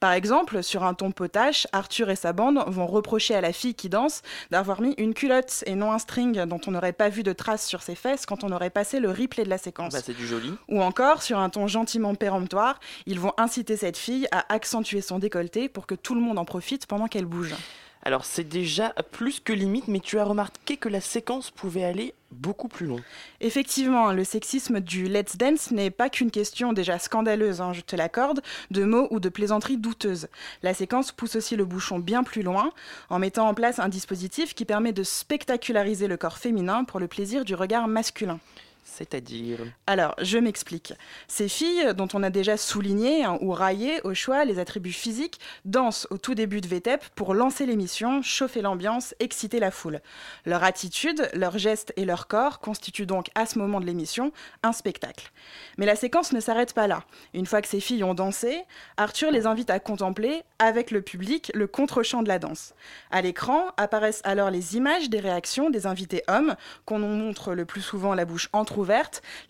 [0.00, 3.74] Par exemple, sur un ton potache, Arthur et sa bande vont reprocher à la fille
[3.74, 7.22] qui danse d'avoir mis une culotte et non un string dont on n'aurait pas vu
[7.22, 9.92] de traces sur ses fesses quand on aurait passé le replay de la séquence.
[9.92, 10.52] Bah, c'est du joli.
[10.68, 15.18] Ou encore, sur un ton gentiment péremptoire, ils vont inciter cette fille à accentuer son
[15.18, 17.54] décolleté pour que tout le monde en profite pendant qu'elle bouge.
[18.04, 22.14] Alors c'est déjà plus que limite, mais tu as remarqué que la séquence pouvait aller
[22.32, 23.00] beaucoup plus loin.
[23.40, 27.94] Effectivement, le sexisme du Let's Dance n'est pas qu'une question déjà scandaleuse, hein, je te
[27.94, 30.28] l'accorde, de mots ou de plaisanteries douteuses.
[30.64, 32.72] La séquence pousse aussi le bouchon bien plus loin
[33.08, 37.06] en mettant en place un dispositif qui permet de spectaculariser le corps féminin pour le
[37.06, 38.40] plaisir du regard masculin.
[38.84, 40.92] C'est-à-dire Alors, je m'explique.
[41.28, 45.40] Ces filles, dont on a déjà souligné hein, ou raillé au choix les attributs physiques,
[45.64, 50.00] dansent au tout début de VTEP pour lancer l'émission, chauffer l'ambiance, exciter la foule.
[50.44, 54.32] Leur attitude, leurs gestes et leur corps constituent donc à ce moment de l'émission
[54.62, 55.30] un spectacle.
[55.78, 57.04] Mais la séquence ne s'arrête pas là.
[57.34, 58.62] Une fois que ces filles ont dansé,
[58.96, 62.74] Arthur les invite à contempler, avec le public, le contre-champ de la danse.
[63.10, 66.54] À l'écran apparaissent alors les images des réactions des invités hommes,
[66.84, 68.48] qu'on montre le plus souvent la bouche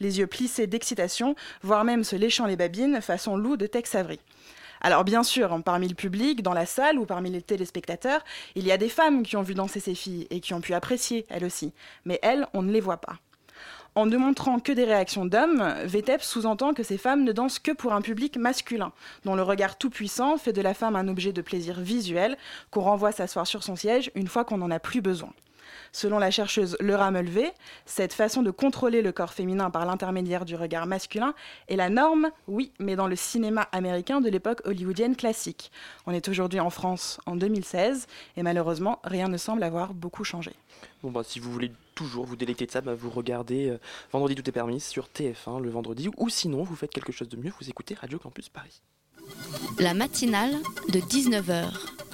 [0.00, 4.20] les yeux plissés d'excitation, voire même se léchant les babines façon loup de Tex Avery.
[4.80, 8.24] Alors bien sûr, parmi le public, dans la salle ou parmi les téléspectateurs,
[8.56, 10.74] il y a des femmes qui ont vu danser ces filles et qui ont pu
[10.74, 11.72] apprécier, elles aussi.
[12.04, 13.18] Mais elles, on ne les voit pas.
[13.94, 17.72] En ne montrant que des réactions d'hommes, VTEP sous-entend que ces femmes ne dansent que
[17.72, 18.92] pour un public masculin,
[19.24, 22.36] dont le regard tout-puissant fait de la femme un objet de plaisir visuel
[22.70, 25.32] qu'on renvoie s'asseoir sur son siège une fois qu'on n'en a plus besoin.
[25.92, 27.52] Selon la chercheuse Laura Mulvey,
[27.86, 31.34] cette façon de contrôler le corps féminin par l'intermédiaire du regard masculin
[31.68, 35.70] est la norme, oui, mais dans le cinéma américain de l'époque hollywoodienne classique.
[36.06, 38.06] On est aujourd'hui en France en 2016
[38.36, 40.52] et malheureusement, rien ne semble avoir beaucoup changé.
[41.02, 43.78] Bon bah si vous voulez toujours vous délecter de ça, bah, vous regardez euh,
[44.12, 47.36] Vendredi tout est permis sur TF1 le vendredi, ou sinon vous faites quelque chose de
[47.36, 48.82] mieux, vous écoutez Radio Campus Paris.
[49.78, 50.54] La matinale
[50.88, 52.11] de 19h.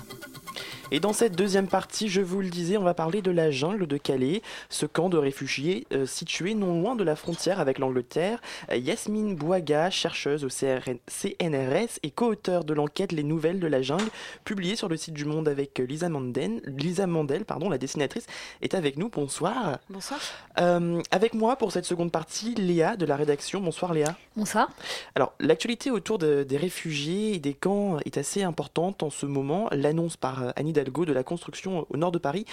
[0.91, 3.87] Et dans cette deuxième partie, je vous le disais, on va parler de la jungle
[3.87, 8.41] de Calais, ce camp de réfugiés euh, situé non loin de la frontière avec l'Angleterre.
[8.73, 13.83] Euh, Yasmine Bouaga, chercheuse au CRN CNRS et co-auteur de l'enquête Les Nouvelles de la
[13.83, 14.09] jungle,
[14.45, 18.25] publiée sur le site du Monde avec euh, Lisa Mandel, Lisa Mandel pardon, la dessinatrice,
[18.63, 19.11] est avec nous.
[19.11, 19.79] Bonsoir.
[19.91, 20.19] Bonsoir.
[20.59, 23.61] Euh, avec moi pour cette seconde partie, Léa de la rédaction.
[23.61, 24.17] Bonsoir Léa.
[24.37, 24.71] Bonsoir.
[25.15, 29.69] Alors, l'actualité autour de- des réfugiés et des camps est assez importante en ce moment.
[29.73, 32.45] L'annonce par Anne Hidalgo de la construction au nord de Paris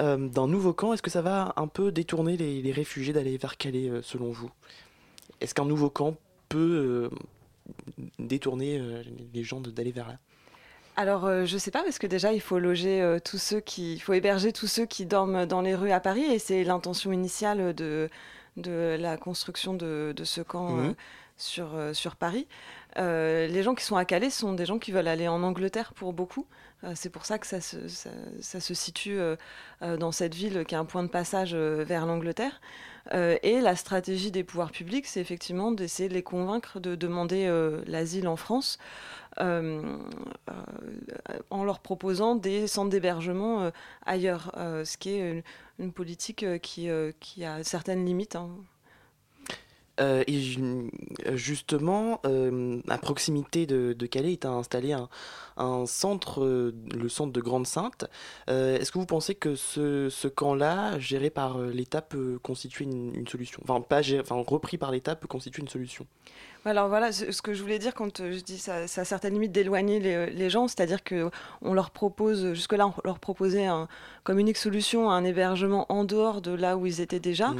[0.00, 3.36] euh, d'un nouveau camp, est-ce que ça va un peu détourner les, les réfugiés d'aller
[3.36, 4.50] vers Calais, euh, selon vous?
[5.40, 6.16] Est-ce qu'un nouveau camp
[6.48, 7.16] peut euh,
[8.18, 8.80] détourner
[9.32, 10.18] les gens d'aller vers là?
[10.96, 13.94] Alors, euh, je sais pas, parce que déjà, il faut loger euh, tous ceux qui.
[13.94, 17.10] Il faut héberger tous ceux qui dorment dans les rues à Paris, et c'est l'intention
[17.12, 18.10] initiale de,
[18.58, 20.92] de la construction de, de ce camp euh,
[21.40, 22.46] sur, euh, sur Paris.
[22.98, 25.92] Euh, les gens qui sont à Calais sont des gens qui veulent aller en Angleterre
[25.94, 26.46] pour beaucoup.
[26.84, 29.18] Euh, c'est pour ça que ça se, situe
[29.80, 32.60] dans cette ville qui est un point de passage vers l'Angleterre.
[33.12, 37.50] Et la stratégie des pouvoirs publics, c'est effectivement d'essayer de les convaincre de demander
[37.86, 38.78] l'asile en France.
[39.38, 40.04] en
[41.64, 43.70] leur proposant des centres d'hébergement
[44.06, 45.42] ailleurs, ce qui est
[45.78, 46.88] une, politique qui,
[47.20, 48.36] qui a certaines limites.
[48.36, 48.50] hein.
[50.00, 50.90] Euh, et ju-
[51.34, 55.08] justement, euh, à proximité de, de Calais est installé un,
[55.86, 58.06] centre, euh, le centre de Grande-Sainte.
[58.48, 63.60] Est-ce que vous pensez que ce, camp-là, géré par l'État, peut constituer une, une solution?
[63.64, 66.06] Enfin, pas géré- enfin, repris par l'État, peut constituer une solution?
[66.66, 69.32] Alors voilà, ce que je voulais dire quand euh, je dis ça, ça a certaines
[69.32, 71.30] limites d'éloigner les, les gens, c'est-à-dire que
[71.62, 73.88] on leur propose, jusque-là, on leur proposait un-
[74.24, 77.48] comme unique solution un hébergement en dehors de là où ils étaient déjà.
[77.48, 77.58] Mhm.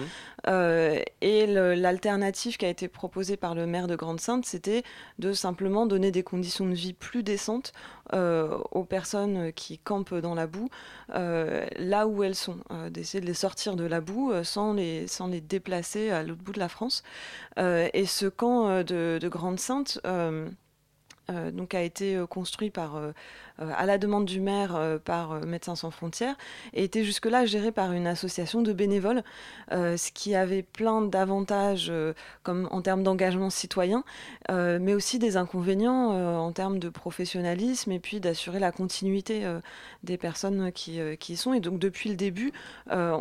[0.49, 4.83] Euh, et l'alternative qui a été proposée par le maire de Grande-Sainte, c'était
[5.19, 7.73] de simplement donner des conditions de vie plus décentes
[8.13, 10.69] euh, aux personnes qui campent dans la boue,
[11.15, 14.75] euh, là où elles sont, euh, d'essayer de les sortir de la boue euh, sans,
[14.75, 17.03] les, sans les déplacer à l'autre bout de la France.
[17.59, 20.49] Euh, et ce camp euh, de, de Grande-Sainte euh,
[21.31, 23.01] euh, donc a été euh, construit par,
[23.61, 26.37] à la demande du maire euh, par euh, Médecins sans frontières
[26.73, 29.23] et était jusque-là géré par une association de bénévoles,
[29.73, 34.05] euh, ce qui avait plein d'avantages euh, comme en termes d'engagement citoyen,
[34.51, 39.45] euh, mais aussi des inconvénients euh, en termes de professionnalisme et puis d'assurer la continuité
[39.45, 39.61] euh,
[40.05, 41.53] des personnes qui, euh, y sont.
[41.55, 42.53] Et donc depuis le début,
[42.91, 43.19] euh,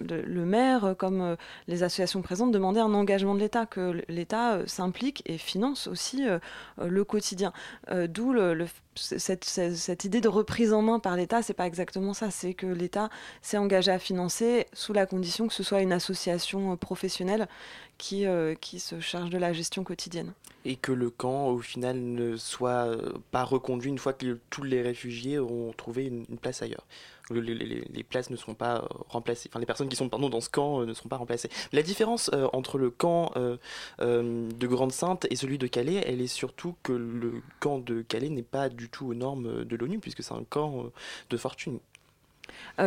[0.00, 1.36] le, maire, euh, comme euh,
[1.68, 6.26] les associations présentes, demandaient un engagement de l'État, que l'État euh, s'implique et finance aussi
[6.28, 6.38] euh,
[6.80, 7.52] euh, le quotidien.
[7.90, 12.14] Euh, D'où le, le- cette, idée de reprise en main par l'État, c'est pas exactement
[12.14, 13.08] ça, c'est que l'État
[13.40, 17.48] s'est engagé à financer sous la condition que ce soit une association euh, professionnelle
[17.98, 20.32] qui, euh, qui se charge de la gestion quotidienne.
[20.64, 24.62] Et que le camp, au final, ne soit euh, pas reconduit une fois que tous
[24.62, 26.86] les réfugiés auront trouvé une place ailleurs.
[27.40, 29.48] Le- les, places ne seront pas euh, remplacées.
[29.50, 31.50] Enfin, les personnes qui sont pardon, dans ce camp euh, ne seront pas remplacées.
[31.72, 33.32] La différence euh, entre le camp
[33.98, 38.42] de Grande-Sainte et celui de Calais, elle est surtout que le camp de Calais n'est
[38.42, 40.86] pas du tout aux normes de l'ONU, puisque c'est un camp
[41.30, 41.78] de fortune.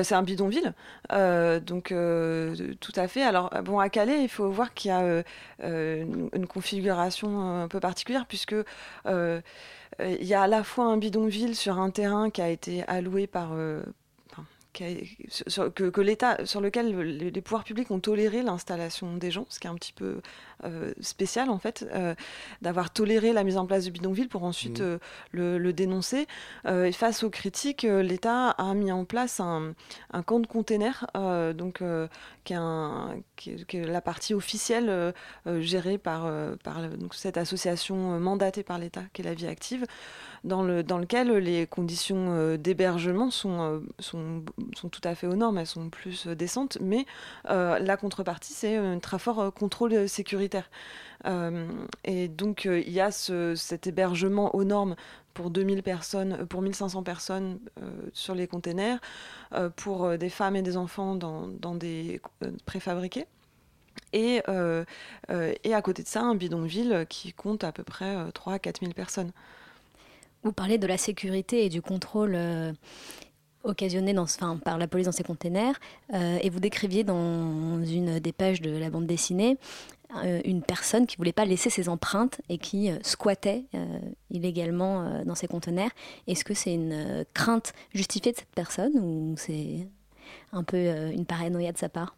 [0.03, 0.73] C'est un bidonville,
[1.09, 1.93] donc
[2.79, 3.23] tout à fait.
[3.23, 5.23] Alors bon, à Calais, il faut voir qu'il y a
[5.63, 8.55] une, configuration un peu particulière puisque
[9.05, 9.43] il
[9.99, 13.53] y a à la fois un bidonville sur un terrain qui a été alloué par
[14.75, 19.67] que, l'État, sur lequel les, les pouvoirs publics ont toléré l'installation des gens, ce qui
[19.67, 20.21] est un petit peu
[20.65, 22.15] euh, spécial en fait, euh,
[22.61, 24.85] d'avoir toléré la mise en place du bidonville pour ensuite Mhm.
[24.85, 24.97] euh,
[25.31, 26.27] le, le dénoncer.
[26.67, 29.73] Et face aux critiques, l'État a mis en place un,
[30.11, 31.05] un camp de containers,
[31.55, 31.81] donc
[32.43, 35.13] qui, est un- qui est- qui est la partie officielle
[35.59, 36.29] gérée par,
[36.63, 39.85] par le- donc cette association mandatée par l'État, qui est la Vie Active,
[40.43, 44.43] dans, le, dans lequel les conditions d'hébergement sont, sont,
[44.75, 47.05] sont tout à fait aux normes, elles sont plus décentes, mais
[47.49, 50.54] la contrepartie, c'est un très fort contrôle sécuritaire.
[51.25, 51.67] Euh,
[52.03, 54.95] et donc, euh, il y a ce- cet hébergement aux normes
[55.33, 57.59] pour 2000 personnes, euh, pour 1500 personnes
[58.13, 58.99] sur les containers,
[59.75, 62.21] pour des femmes et des enfants dans, des
[62.65, 63.25] préfabriqués.
[64.13, 68.59] Et, à côté de ça, un bidonville qui compte à peu près euh, 3 à
[68.59, 69.31] 4 000 personnes.
[70.43, 72.37] Vous parlez de la sécurité et du contrôle
[73.63, 74.15] occasionné
[74.63, 75.79] par la police dans ces containers,
[76.13, 79.57] et vous décriviez dans une des pages de la bande dessinée
[80.45, 83.99] une personne qui voulait pas laisser ses empreintes et qui euh, squattait euh,
[84.29, 85.89] illégalement euh, dans ces conteneurs.
[86.27, 89.87] Est-ce que c'est une euh, crainte justifiée de cette personne ou c'est
[90.51, 92.15] un peu euh, une paranoïa de sa part?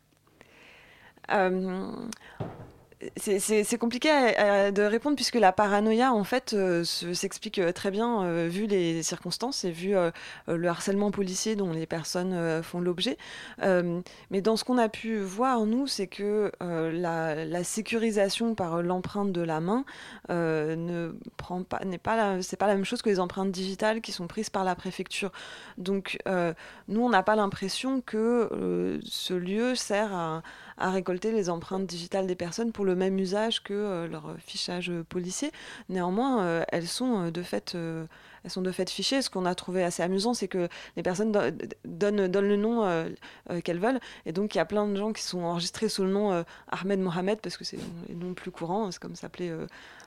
[1.31, 1.91] Euh,
[3.15, 8.47] c'est compliqué de répondre puisque la paranoïa, en fait, euh, s'explique euh, très bien euh,
[8.49, 9.95] vu les circonstances et vu
[10.47, 13.17] le harcèlement policier dont les personnes font l'objet.
[13.59, 19.41] mais dans ce qu'on a pu voir, nous, c'est que la, sécurisation par l'empreinte de
[19.41, 19.83] la main
[20.29, 24.49] ne prend pas, n'est pas, la même chose que les empreintes digitales qui sont prises
[24.49, 25.31] par la préfecture.
[25.77, 26.17] Donc,
[26.87, 30.43] nous, on n'a pas l'impression que ce lieu sert à
[30.77, 34.91] à récolter les empreintes digitales des personnes pour le même usage que euh, leur fichage
[35.09, 35.51] policier.
[35.89, 37.77] Néanmoins, euh, elles sont de fait
[38.47, 39.21] elles sont de fait fichées.
[39.21, 41.33] Ce qu'on a trouvé assez amusant, c'est que les personnes
[41.83, 43.09] donnent, donnent le nom euh,
[43.49, 43.99] euh, qu'elles veulent.
[44.25, 46.43] Et donc, il y a plein de gens qui sont enregistrés sous le nom euh,
[46.69, 47.77] Ahmed Mohamed, parce que c'est
[48.07, 49.51] le nom plus courant, c'est comme s'appelait.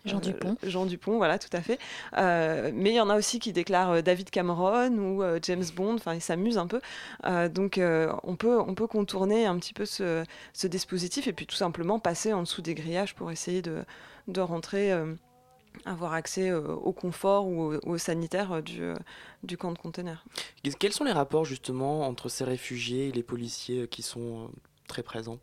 [0.07, 0.57] Jean Dupont.
[0.63, 1.79] Jean Dupont, voilà, tout à fait.
[2.17, 6.23] mais il y en a aussi qui déclarent David Cameron ou James Bond, enfin, ils
[6.23, 6.81] s'amusent un peu.
[7.51, 10.25] donc, on, peut, on peut contourner un petit peu ce,
[10.55, 13.85] ce, dispositif et puis tout simplement passer en dessous des grillages pour essayer de,
[14.29, 14.95] de rentrer
[15.85, 18.97] avoir accès euh, au confort ou au, sanitaire euh, du, euh,
[19.43, 20.25] du camp de conteneurs.
[20.79, 24.51] Quels sont les rapports justement entre ces réfugiés et les policiers qui sont
[24.87, 25.39] très présents?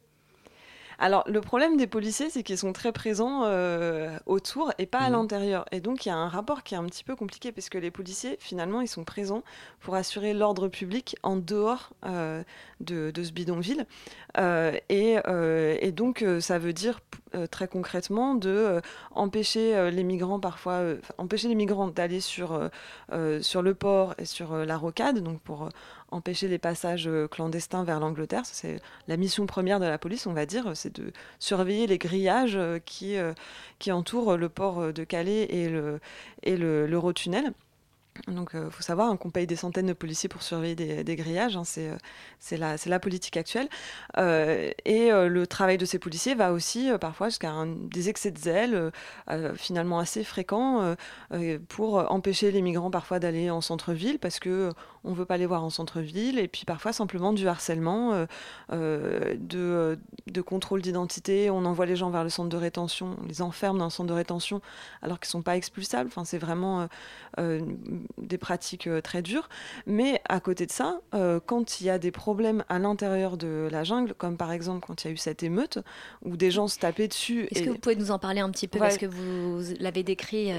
[1.00, 5.10] Alors, le problème des policiers, c'est qu'ils sont très présents euh, autour et pas à
[5.10, 5.16] mhm.
[5.16, 5.66] l'intérieur.
[5.72, 7.78] Et donc, il y a un rapport qui est un petit peu compliqué, parce que
[7.78, 9.44] les policiers, finalement, ils sont présents
[9.80, 12.44] pour assurer l'ordre public en dehors euh,
[12.80, 13.86] de, ce bidonville.
[14.38, 15.18] Euh, et,
[15.82, 17.00] et, donc, ça veut dire
[17.52, 20.82] très concrètement de empêcher les migrants, parfois,
[21.18, 22.70] empêcher les migrants d'aller sur,
[23.42, 25.70] sur le port et sur la rocade, donc pour
[26.12, 28.44] empêcher les passages euh, clandestins vers l'Angleterre.
[28.46, 32.56] C'est la mission première de la police, on va dire, c'est de surveiller les grillages
[32.56, 33.34] euh, qui, euh,
[33.80, 36.00] qui entourent le port de Calais et le,
[36.44, 37.54] et l'Eurotunnel.
[38.28, 41.58] Donc, il faut savoir hein, qu'on paye des centaines de policiers pour surveiller des, grillages.
[41.58, 43.70] Hein, c'est la, la, politique actuelle.
[44.18, 48.92] et le travail de ces policiers va aussi parfois jusqu'à des excès de zèle,
[49.56, 50.96] finalement assez fréquents,
[51.70, 54.74] pour empêcher les migrants parfois d'aller en centre-ville parce que
[55.08, 58.26] on veut pas les voir en centre-ville, et puis parfois simplement du harcèlement, euh,
[58.72, 59.98] euh, de,
[60.28, 61.50] de, contrôle d'identité.
[61.50, 64.10] On envoie les gens vers le centre de rétention, on les enferme dans le centre
[64.10, 64.62] de rétention
[65.02, 66.10] alors qu'ils sont pas expulsables.
[66.10, 66.88] Enfin, c'est vraiment
[67.40, 67.62] euh,
[68.18, 69.50] des pratiques très dures.
[69.86, 71.00] Mais à côté de ça,
[71.46, 75.04] quand il y a des problèmes à l'intérieur de la jungle, comme par exemple quand
[75.04, 75.80] il y a eu cette émeute
[76.24, 77.48] où des gens se tapaient dessus.
[77.52, 78.80] Est-ce que vous pouvez nous en parler un petit peu?
[78.80, 80.52] Parce que vous l'avez décrit.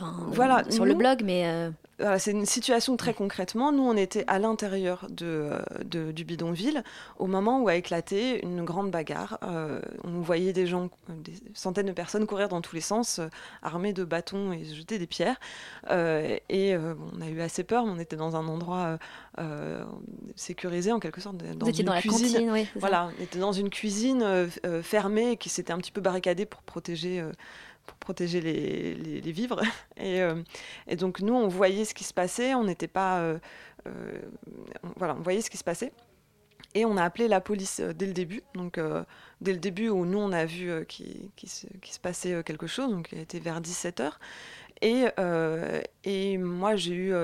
[0.00, 1.70] Voilà, sur le blog, mais
[2.18, 3.70] c'est une situation très concrètement.
[3.70, 6.82] Nous, on était à l'intérieur de, du bidonville
[7.18, 9.38] au moment où a éclaté une grande bagarre.
[9.42, 13.28] Euh, on voyait des gens, des centaines de personnes courir dans tous les sens, euh,
[13.62, 15.38] armés de bâtons et jeter des pierres.
[15.90, 18.98] Euh, et on a eu assez peur, mais on était dans un endroit
[20.36, 21.36] sécurisé en quelque sorte.
[21.36, 22.66] Dans Vous étiez dans la cuisine, oui.
[22.76, 24.48] Voilà, on était dans une cuisine
[24.82, 27.24] fermée qui s'était un petit peu barricadée pour protéger
[27.86, 29.60] pour protéger les, les, vivres.
[29.96, 30.42] Et, euh,
[30.86, 33.20] et, donc nous, on voyait ce qui se passait, on n'était pas...
[33.20, 33.38] Euh,
[33.86, 34.20] euh,
[34.96, 35.92] voilà, on voyait ce qui se passait.
[36.74, 38.42] Et on a appelé la police dès le début.
[38.54, 38.80] Donc
[39.40, 42.90] dès le début où nous, on a vu qu'il qui se, se, passait quelque chose,
[42.90, 44.10] donc il était vers 17h.
[44.80, 45.04] Et,
[46.02, 47.14] et moi, j'ai eu,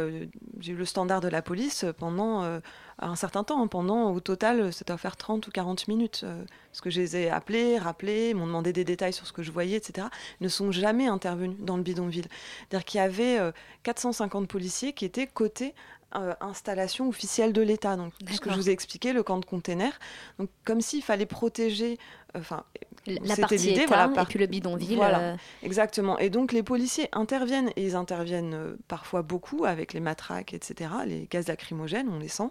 [0.61, 2.61] j'ai eu le standard de la police pendant
[3.01, 3.63] un certain temps.
[3.63, 3.67] Hein.
[3.67, 6.23] Pendant, au total, ça doit faire 30 ou 40 minutes.
[6.25, 9.43] Euh, parce que je les ai appelés, rappelés, m'ont demandé des détails sur ce que
[9.43, 10.07] je voyais, etc.
[10.41, 12.27] ne sont jamais intervenus dans le bidonville.
[12.69, 13.39] C'est-à-dire qu'il y avait
[13.83, 15.75] 450 euh, policiers qui étaient cotés
[16.17, 17.95] euh, installation officielle de l'État.
[17.95, 19.97] Donc, ce que je vous ai expliqué, le camp de containers.
[20.41, 21.99] Donc, comme s'il fallait protéger.
[22.35, 22.65] Enfin,
[23.07, 24.97] la partie État voilà, et puis le bidonville.
[24.97, 26.19] Voilà, exactement.
[26.19, 31.29] Et donc, les policiers interviennent, et ils interviennent parfois beaucoup avec les matraques, etc., les
[31.31, 32.51] gaz lacrymogènes, on les sent.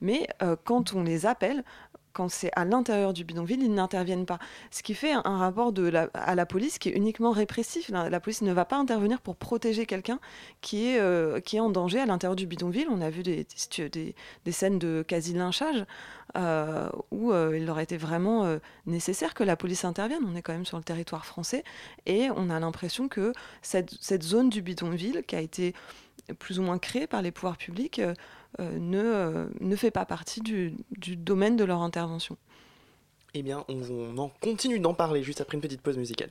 [0.00, 1.64] Mais euh, quand on les appelle,
[2.12, 4.40] quand c'est à l'intérieur du bidonville, ils n'interviennent pas.
[4.72, 5.72] Ce qui fait un rapport
[6.14, 7.88] à la police qui est uniquement répressif.
[7.88, 10.18] La, police ne va pas intervenir pour protéger quelqu'un
[10.60, 12.88] qui, est euh, qui est en danger à l'intérieur du bidonville.
[12.90, 13.46] On a vu des,
[14.50, 15.84] scènes de quasi-lynchage
[16.36, 20.22] euh, où il aurait été vraiment nécessaire que la police intervienne.
[20.26, 21.62] On est quand même sur le territoire français
[22.06, 25.74] et on a l'impression que cette, zone du bidonville qui a été
[26.38, 28.00] plus ou moins créée par les pouvoirs publics
[28.58, 32.36] ne, euh, ne fait pas partie du, du, domaine de leur intervention.
[33.34, 36.30] Eh bien, on, on en continue d'en parler juste après une petite pause musicale.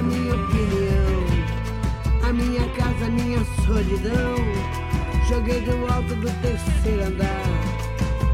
[0.00, 1.20] A minha opinião.
[2.22, 4.34] A minha casa, a minha solidão.
[5.28, 7.42] Joguei do alto do terceiro andar.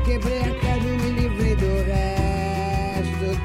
[0.05, 3.45] Quebrei a cara e me livrei do resto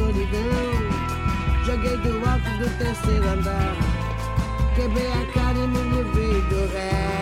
[0.00, 0.40] solidão.
[1.64, 3.76] Joguei do alto do terceiro andar.
[4.74, 7.19] Quebrei a cara e me livrei do resto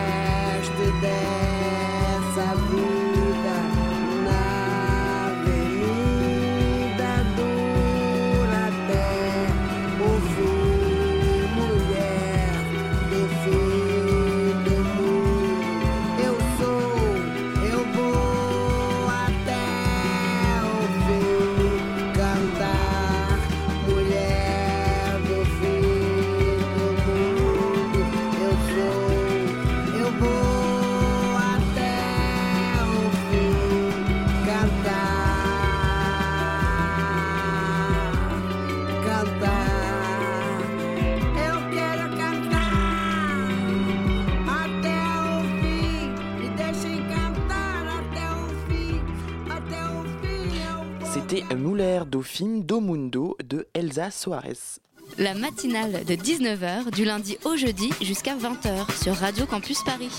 [52.18, 54.80] Dauphine do Mundo de Elsa Soares.
[55.18, 60.10] La matinale de 19h du lundi au jeudi jusqu'à 20h sur Radio Campus Paris.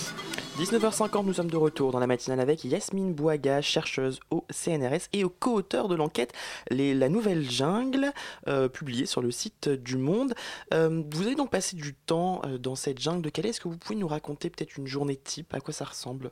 [0.57, 5.25] 19h50, nous sommes de retour dans la matinale avec Yasmine Bouaga, chercheuse au CNRS et
[5.25, 6.31] au co-auteur de l'enquête
[6.71, 8.13] La Nouvelle Jungle,
[8.47, 10.35] euh, publiée sur le site du Monde.
[10.73, 13.49] Euh, vous avez donc passé du temps euh, dans cette jungle de Calais.
[13.49, 15.53] Est-ce que vous pouvez nous raconter peut-être une journée type?
[15.53, 16.31] À quoi ça ressemble?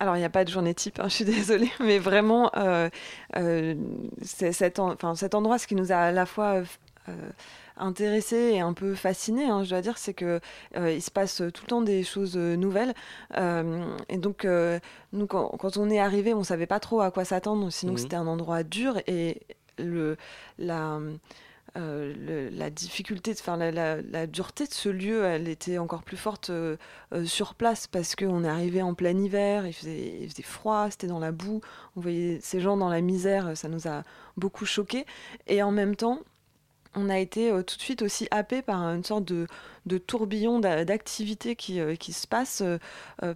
[0.00, 2.88] Alors, il n'y a pas de journée type, hein, je suis désolée, mais vraiment, euh,
[3.36, 3.74] euh,
[4.22, 6.62] cet, en- enfin, cet endroit, ce qui nous a à la fois
[7.08, 7.12] euh,
[7.76, 10.40] intéressé et un peu fasciné, hein, je dois dire, c'est que
[10.76, 12.94] euh, il se passe tout le temps des choses nouvelles.
[13.36, 14.46] Et donc,
[15.12, 17.98] nous, quand, quand on est arrivé, on savait pas trop à quoi s'attendre, sinon Mhm.
[17.98, 19.40] c'était un endroit dur et
[19.78, 20.16] le,
[20.58, 20.98] la,
[21.78, 25.78] euh, le- la difficulté, de, enfin, la, la- la dureté de ce lieu, elle était
[25.78, 26.76] encore plus forte euh,
[27.14, 30.88] euh, sur place parce qu'on est arrivé en plein hiver, il faisait, il faisait froid,
[30.90, 31.60] c'était dans la boue,
[31.96, 34.02] on voyait ces gens dans la misère, ça nous a
[34.36, 35.06] beaucoup choqués.
[35.46, 36.20] Et en même temps,
[36.94, 39.46] on a été tout de suite aussi happé par une sorte de,
[39.86, 42.62] de tourbillon d'a- d'activités qui, qui se passe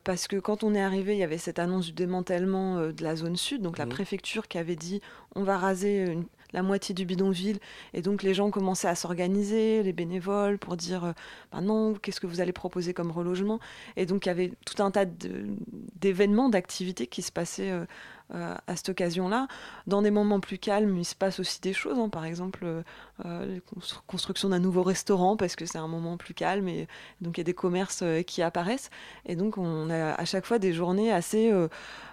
[0.05, 3.14] parce que quand on est arrivé, il y avait cette annonce du démantèlement de la
[3.14, 5.01] zone sud, donc la préfecture qui avait dit
[5.36, 7.59] on va raser une- la moitié du bidonville.
[7.94, 11.12] Et donc les gens commençaient à s'organiser, les bénévoles pour dire euh,
[11.53, 13.61] bah non, qu'est-ce que vous allez proposer comme relogement?
[13.96, 17.72] Et donc il y avait tout un tas d'événements, d'activités qui se passaient
[18.35, 19.49] euh, à cette occasion-là.
[19.87, 21.99] Dans des moments plus calmes, il se passe aussi des choses.
[21.99, 22.09] hein.
[22.09, 22.83] Par exemple, euh,
[23.24, 26.89] euh, la constru- construction d'un nouveau restaurant parce que c'est un moment plus calme et
[27.20, 28.91] donc il y a des commerces euh, qui apparaissent.
[29.26, 31.68] Et donc on a à chaque fois des journées assez euh,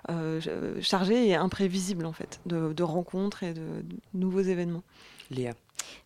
[0.09, 0.41] euh,
[0.81, 4.83] chargées et imprévisibles en fait, de, de rencontres et de, de nouveaux événements.
[5.31, 5.53] Léa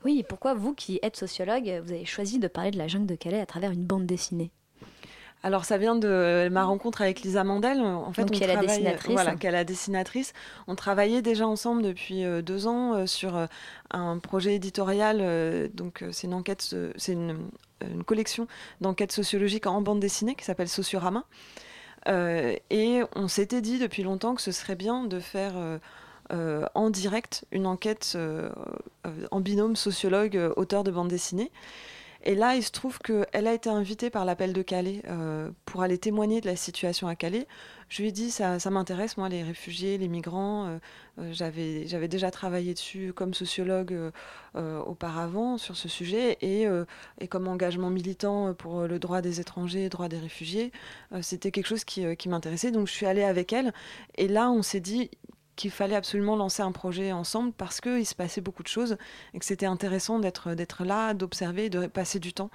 [0.05, 3.07] Oui, et pourquoi vous qui êtes sociologue, vous avez choisi de parler de la jungle
[3.07, 4.51] de Calais à travers une bande dessinée?
[5.43, 7.81] Alors ça vient de ma rencontre avec Lisa Mandel.
[7.81, 9.13] En fait, Donc, on qui est la dessinatrice.
[9.13, 10.33] Voilà, qui est la dessinatrice.
[10.67, 13.45] On travaillait déjà ensemble depuis euh, deux ans euh, sur euh,
[13.91, 15.69] un projet éditorial.
[15.73, 17.37] donc c'est une enquête, c'est une,
[17.81, 18.47] une collection
[18.81, 21.25] d'enquêtes sociologiques en bande dessinée qui s'appelle Sociorama.
[22.07, 25.53] Euh, et on s'était dit depuis longtemps que ce serait bien de faire
[26.31, 28.49] euh, en direct une enquête euh,
[29.31, 31.51] en binôme sociologue-auteur de bande dessinée.
[32.25, 35.81] Et là, il se trouve qu'elle a été invitée par l'appel de Calais euh, pour
[35.81, 37.47] aller témoigner de la situation à Calais.
[37.89, 40.67] Je lui ai dit, ça, m'intéresse, moi, les réfugiés, les migrants.
[40.67, 40.77] euh,
[41.19, 43.93] euh, J'avais déjà travaillé dessus comme sociologue
[44.55, 46.65] auparavant sur ce sujet et,
[47.29, 50.71] comme engagement militant pour le droit des étrangers, le droit des réfugiés.
[51.21, 52.71] C'était quelque chose qui, qui m'intéressait.
[52.71, 53.73] Donc, je suis allée avec elle.
[54.15, 55.11] Et là, on s'est dit
[55.55, 58.97] qu'il fallait absolument lancer un projet ensemble parce qu'il se passait beaucoup de choses
[59.33, 62.49] et que c'était intéressant d'être là, d'observer, de passer du temps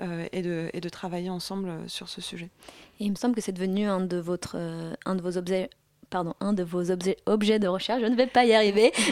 [0.00, 2.50] euh, et, de, et de travailler ensemble euh, sur ce sujet.
[3.00, 5.70] Et il me semble que c'est devenu un de, votre, euh, un de vos objets.
[6.40, 8.00] Un de vos objets, de recherche.
[8.00, 8.92] Je ne vais pas y arriver.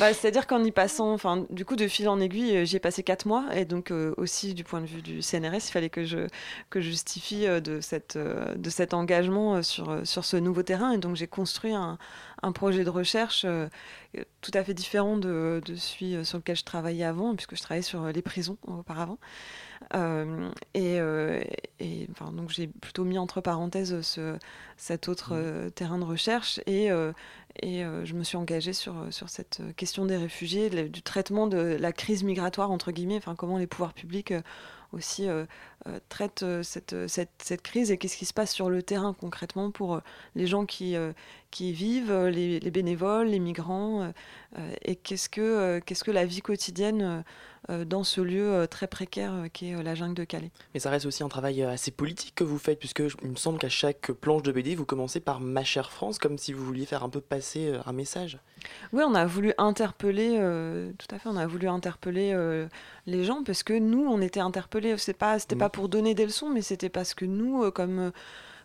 [0.00, 2.80] Bah, C'est-à-dire qu'en y passant, enfin, du coup, de fil en aiguille, euh, j'y ai
[2.80, 3.44] passé quatre mois.
[3.54, 6.26] Et donc, euh, aussi, du point de vue du CNRS, il fallait que je,
[6.74, 10.90] justifie euh, de, cet engagement sur, ce nouveau terrain.
[10.90, 11.98] Et donc, j'ai construit un,
[12.52, 13.46] projet de recherche
[14.42, 18.06] tout à fait différent de, celui sur lequel je travaillais avant, puisque je travaillais sur
[18.06, 19.18] les prisons auparavant.
[19.94, 21.42] Euh, et euh,
[21.80, 24.38] et, enfin, donc j'ai plutôt mis entre parenthèses ce,
[24.76, 26.86] cet autre euh, terrain de recherche et,
[27.62, 31.76] et je me suis engagée sur, sur cette question des réfugiés, le- du traitement de
[31.80, 34.32] la crise migratoire, entre guillemets, enfin, comment les pouvoirs publics
[34.92, 35.44] aussi euh,
[35.88, 39.12] euh, traitent euh, cette, cette, cette crise et qu'est-ce qui se passe sur le terrain
[39.12, 40.00] concrètement pour
[40.34, 40.94] les gens qui,
[41.50, 44.12] qui y vivent, les, les bénévoles, les migrants,
[44.82, 47.24] et qu'est-ce que, qu'est-ce que la vie quotidienne
[47.68, 50.50] dans ce lieu euh, très précaire euh, qui est euh, la jungle de Calais.
[50.74, 53.36] Mais ça reste aussi un travail euh, assez politique que vous faites, puisque il me
[53.36, 56.64] semble qu'à chaque planche de BD, vous commencez par Ma chère France, comme si vous
[56.64, 58.38] vouliez faire un peu passer euh, un message.
[58.92, 62.66] Oui, on a voulu interpeller, euh, tout à fait, on a voulu interpeller euh,
[63.06, 64.96] les gens parce que nous, on était interpellés.
[64.98, 67.98] C'est pas, c'était pas pour donner des leçons, mais c'était parce que nous, euh, comme
[67.98, 68.10] euh,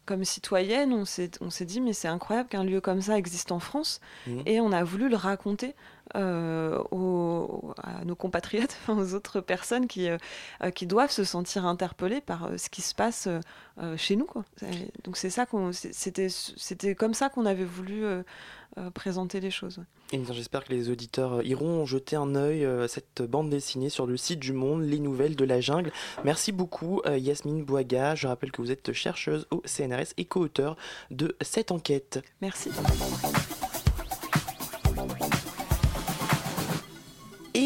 [0.09, 3.51] comme citoyenne, on s'est on s'est dit mais c'est incroyable qu'un lieu comme ça existe
[3.51, 4.41] en France Mhm.
[4.47, 5.75] et on a voulu le raconter
[6.15, 10.17] euh, aux, à nos compatriotes, aux autres personnes qui, euh,
[10.63, 13.27] euh, qui doivent se sentir interpellées par euh, ce qui se passe
[13.95, 14.25] chez nous.
[14.25, 14.43] Quoi.
[15.05, 18.03] Donc c'est ça qu'on, c'est- c'était, c'était comme ça qu'on avait voulu
[18.93, 19.77] présenter les choses.
[19.77, 19.85] ouais.
[20.31, 24.07] J'espère que les auditeurs euh, iront jeter un œil euh, à cette bande dessinée sur
[24.07, 25.91] le site du Monde, les nouvelles de la jungle.
[26.23, 28.15] Merci beaucoup euh, Yasmine Bouaga.
[28.15, 30.77] Je rappelle que vous êtes chercheuse au CNRS et co-auteur
[31.11, 32.19] de cette enquête.
[32.41, 32.71] Merci.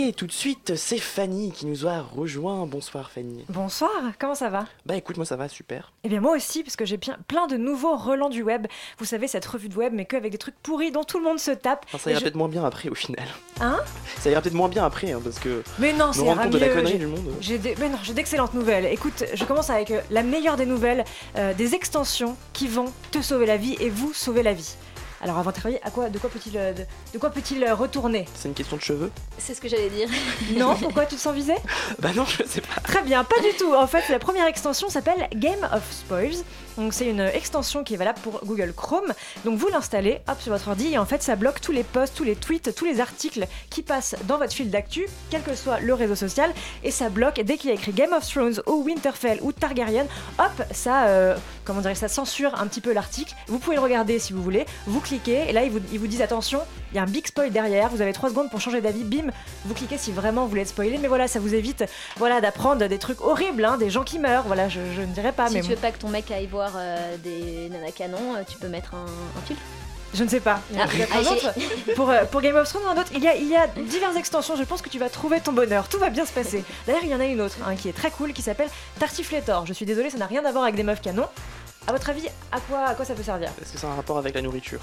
[0.05, 2.65] Et tout de suite, c'est Fanny qui nous a rejoint.
[2.65, 3.45] Bonsoir Fanny.
[3.47, 3.89] Bonsoir,
[4.19, 4.65] comment ça va?
[4.85, 5.93] Bah écoute, moi ça va super.
[6.03, 8.67] Eh bien moi aussi, parce que j'ai plein de nouveaux relents du web.
[8.97, 11.39] Vous savez, cette revue de web, mais qu'avec des trucs pourris dont tout le monde
[11.39, 11.85] se tape.
[11.87, 13.25] Enfin, ça Et ira je- peut-être moins bien après au final.
[13.61, 13.77] Hein?
[14.19, 15.63] Ça ira peut-être moins bien après, hein, parce que.
[15.79, 17.33] Mais non, c'est de la mieux, connerie j'ai- du monde.
[17.39, 17.75] J'ai des...
[17.79, 18.85] Mais non, j'ai d'excellentes nouvelles.
[18.87, 21.05] Écoute, je commence avec euh, la meilleure des nouvelles,
[21.37, 24.75] euh, des extensions qui vont te sauver la vie et vous sauver la vie.
[25.23, 27.73] Alors avant de travailler, à quoi, de quoi peut-il euh, de, de quoi peut-il euh,
[27.73, 28.25] retourner?
[28.35, 30.09] C'est une question de cheveux C'est ce que j'allais dire.
[30.57, 31.53] Non, pourquoi tu te sens visé
[31.99, 32.81] Bah non, je sais pas.
[32.81, 33.73] Très bien, pas du tout.
[33.73, 36.43] En fait, la première extension s'appelle Game of Spoils.
[36.77, 39.13] Donc c'est une extension qui est valable pour Google Chrome.
[39.45, 42.15] Donc vous l'installez, hop, sur votre ordi et en fait ça bloque tous les posts,
[42.15, 45.79] tous les tweets, tous les articles qui passent dans votre fil d'actu, quel que soit
[45.79, 46.51] le réseau social,
[46.83, 50.07] et ça bloque dès qu'il y a écrit Game of Thrones ou Winterfell ou Targaryen,
[50.39, 53.35] hop, ça, euh, comment ça censure un petit peu l'article.
[53.47, 54.65] Vous pouvez le regarder si vous voulez.
[54.87, 56.59] Vous cliquez et là ils vous, ils vous disent attention,
[56.91, 57.89] il y a un big spoil derrière.
[57.89, 59.03] Vous avez 3 secondes pour changer d'avis.
[59.03, 59.31] Bim,
[59.65, 60.97] vous cliquez si vraiment vous voulez être spoilé.
[60.97, 61.83] Mais voilà, ça vous évite,
[62.17, 64.45] voilà, d'apprendre des trucs horribles, hein, des gens qui meurent.
[64.47, 66.47] Voilà, je, je ne dirais pas, si mais tu veux pas que ton mec aille
[66.47, 69.61] voir euh, des nanas canons, euh, tu peux mettre un, un filtre.
[70.15, 70.59] Je ne sais pas.
[70.69, 71.53] Il y en a Ah, autre.
[71.95, 73.09] pour, euh, pour Game of Thrones, un autre.
[73.15, 74.55] Il y, a, il y a diverses extensions.
[74.55, 75.87] Je pense que tu vas trouver ton bonheur.
[75.89, 76.63] Tout va bien se passer.
[76.85, 79.65] D'ailleurs, il y en a une autre hein, qui est très cool qui s'appelle Tartifletor.
[79.65, 81.25] Je suis désolée, ça n'a rien à voir avec des meufs canons.
[81.87, 84.17] À votre avis, à quoi, à quoi ça peut servir Est-ce que c'est un rapport
[84.17, 84.79] avec la nourriture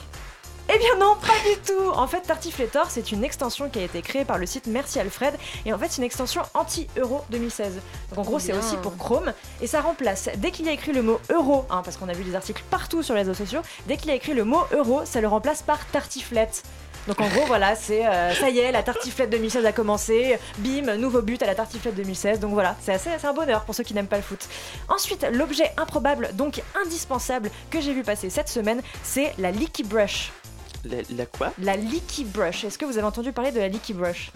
[0.68, 4.02] Eh bien non, pas du tout En fait, Tartifletor, c'est une extension qui a été
[4.02, 5.34] créée par le site Merci Alfred,
[5.64, 7.80] et en fait, c'est une extension anti-euro 2016.
[8.10, 9.32] Donc en gros, c'est aussi pour Chrome,
[9.62, 12.12] et ça remplace, dès qu'il y a écrit le mot euro, hein, parce qu'on a
[12.12, 14.60] vu des articles partout sur les réseaux sociaux, dès qu'il y a écrit le mot
[14.72, 16.62] euro, ça le remplace par tartiflette.
[17.10, 20.38] Donc en gros, voilà, c'est euh, ça y est, la tartiflette 2016 a commencé.
[20.58, 22.38] Bim, nouveau but à la tartiflette 2016.
[22.38, 24.48] Donc voilà, c'est assez, c'est un bonheur pour ceux qui n'aiment pas le foot.
[24.88, 30.30] Ensuite, l'objet improbable, donc indispensable, que j'ai vu passer cette semaine, c'est la Leaky Brush.
[30.84, 31.52] La, la quoi?
[31.60, 32.62] La Leaky Brush.
[32.62, 34.30] Est-ce que vous avez entendu parler de la Leaky Brush?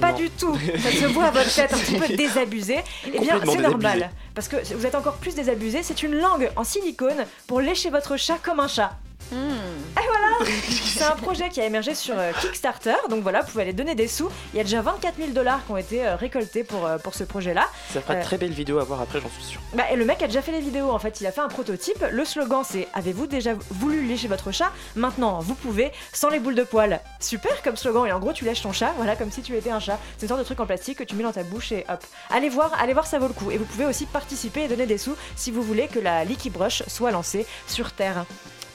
[0.00, 0.18] Pas Non.
[0.18, 0.56] du tout.
[0.78, 2.84] Ça se voit à votre tête un petit peu désabusée.
[3.12, 4.10] Eh bien, c'est normal.
[4.32, 5.82] Parce que vous êtes encore plus désabusé.
[5.82, 8.92] C'est une langue en silicone pour lécher votre chat comme un chat.
[9.32, 13.62] Et voilà C'est un projet qui a émergé sur euh, Kickstarter, donc voilà, vous pouvez
[13.64, 14.28] aller donner des sous.
[14.54, 17.14] Il y a déjà 24 000 dollars qui ont été euh, récoltés pour, euh, pour
[17.14, 17.66] ce projet-là.
[17.92, 19.60] Ça fera de Euh, très belles vidéos à voir après, j'en suis sûr.
[19.74, 21.48] bah, et le mec a déjà fait les vidéos en fait, il a fait un
[21.48, 22.04] prototype.
[22.10, 24.70] Le slogan c'est Avez-vous déjà voulu lécher votre chat?
[24.94, 27.00] Maintenant vous pouvez sans les boules de poils.
[27.20, 29.70] Super comme slogan et en gros tu lèches ton chat, voilà comme si tu étais
[29.70, 29.98] un chat.
[30.18, 32.04] C'est une sorte de truc en plastique que tu mets dans ta bouche et hop.
[32.30, 33.50] Allez voir, allez voir ça vaut le coup.
[33.50, 36.50] Et vous pouvez aussi participer et donner des sous si vous voulez que la Leaky
[36.50, 38.24] Brush soit lancée sur Terre.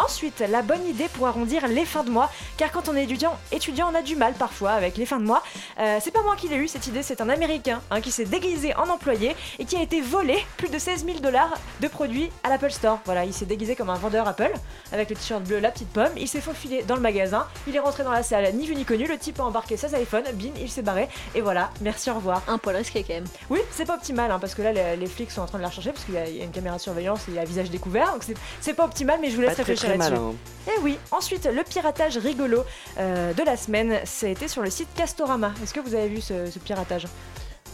[0.04, 3.38] Ensuite, la bonne idée pour arrondir les fins de mois, car quand on est étudiant,
[3.52, 5.44] étudiant on a du mal parfois avec les fins de mois.
[5.80, 8.26] Euh, c'est pas moi qui l'ai eu cette idée, c'est un Américain hein, qui s'est
[8.26, 12.32] déguisé en employé et qui a été volé plus de 16 000 dollars de produits
[12.44, 13.00] à l'Apple Store.
[13.06, 14.52] Voilà, il s'est déguisé comme un vendeur Apple
[14.92, 16.12] avec le t-shirt bleu, la petite pomme.
[16.18, 18.86] Il s'est faufilé dans le magasin, il est rentré dans la salle, ni vu ni
[18.86, 19.06] connu.
[19.08, 22.42] Le type a embarqué ses iPhones, bim, il s'est barré et voilà, merci, au revoir.
[22.48, 23.26] Un poil risqué quand même.
[23.50, 25.64] Oui, c'est pas optimal hein, parce que là les, les flics sont en train de
[25.64, 27.36] la rechercher parce qu'il y, a- il y a une caméra de surveillance et il
[27.36, 30.10] y a un visage découvert donc c'est- pas optimal mais je vous laisse réfléchir très
[30.10, 30.20] là-dessus.
[30.20, 30.36] malin.
[30.68, 32.64] Et oui, ensuite le piratage rigolo
[32.98, 35.54] euh, de la semaine, ça a été sur le site Castorama.
[35.64, 37.08] Est-ce que vous avez vu ce, ce piratage?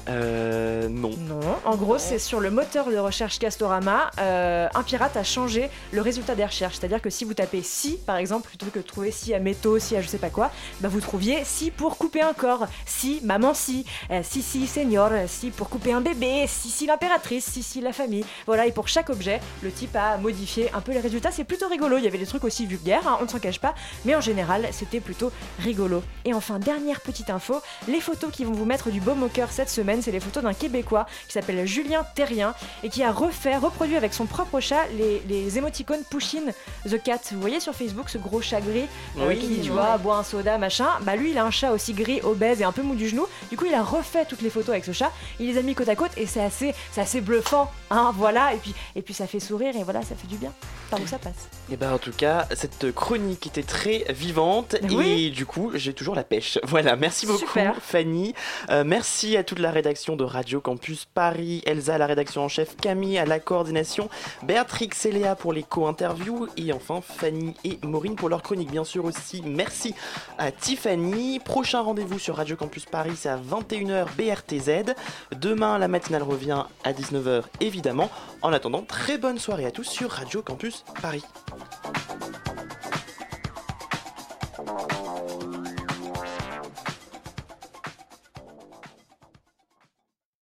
[0.09, 0.87] Euh.
[0.89, 1.11] Non.
[1.17, 1.39] Non.
[1.65, 6.01] En gros, c'est sur le moteur de recherche Castorama, euh, un pirate a changé le
[6.01, 6.75] résultat des recherches.
[6.79, 9.79] C'est-à-dire que si vous tapez si, par exemple, plutôt que de trouver si à métaux,
[9.79, 10.51] si à je sais pas quoi,
[10.81, 15.09] bah vous trouviez si pour couper un corps, si maman si, euh, si si senior,
[15.11, 18.25] euh, si pour couper un bébé, si si l'impératrice, si si la famille.
[18.45, 21.31] Voilà, et pour chaque objet, le type a modifié un peu les résultats.
[21.31, 21.97] C'est plutôt rigolo.
[21.97, 24.21] Il y avait des trucs aussi vulgaires, hein, on ne s'en cache pas, mais en
[24.21, 26.01] général, c'était plutôt rigolo.
[26.25, 29.51] Et enfin, dernière petite info, les photos qui vont vous mettre du baume au cœur
[29.51, 33.57] cette semaine, c'est les photos d'un Québécois qui s'appelle Julien Terrien et qui a refait,
[33.57, 36.51] reproduit avec son propre chat les, les émoticônes Pushing
[36.89, 37.19] the Cat.
[37.31, 38.87] Vous voyez sur Facebook ce gros chat gris
[39.17, 40.87] euh, Oui, qui, tu vois, boit un soda, machin.
[41.01, 43.25] Bah lui, il a un chat aussi gris, obèse et un peu mou du genou.
[43.49, 45.11] Du coup, il a refait toutes les photos avec ce chat.
[45.39, 48.53] Il les a mis côte à côte et c'est assez, c'est assez bluffant, hein, voilà.
[48.53, 50.51] Et puis, et puis ça fait sourire et voilà, ça fait du bien.
[50.89, 51.49] Par où ça passe?
[51.71, 55.25] Et ben en tout cas, cette chronique était très vivante Oui.
[55.25, 56.59] et du coup, j'ai toujours la pêche.
[56.67, 57.75] Voilà, merci beaucoup Super.
[57.81, 58.33] Fanny.
[58.69, 62.49] Euh, merci à toute la rédaction de Radio Campus Paris, Elsa à la rédaction en
[62.49, 64.09] chef, Camille à la coordination,
[64.43, 68.69] Béatrix et Léa pour les co-interviews et enfin Fanny et Maureen pour leur chronique.
[68.69, 69.95] Bien sûr aussi, merci
[70.37, 71.39] à Tiffany.
[71.39, 74.93] Prochain rendez-vous sur Radio Campus Paris, c'est à 21h BRTZ.
[75.39, 78.09] Demain, la matinale revient à 19h évidemment.
[78.41, 81.23] En attendant, très bonne soirée à tous sur Radio Campus Paris.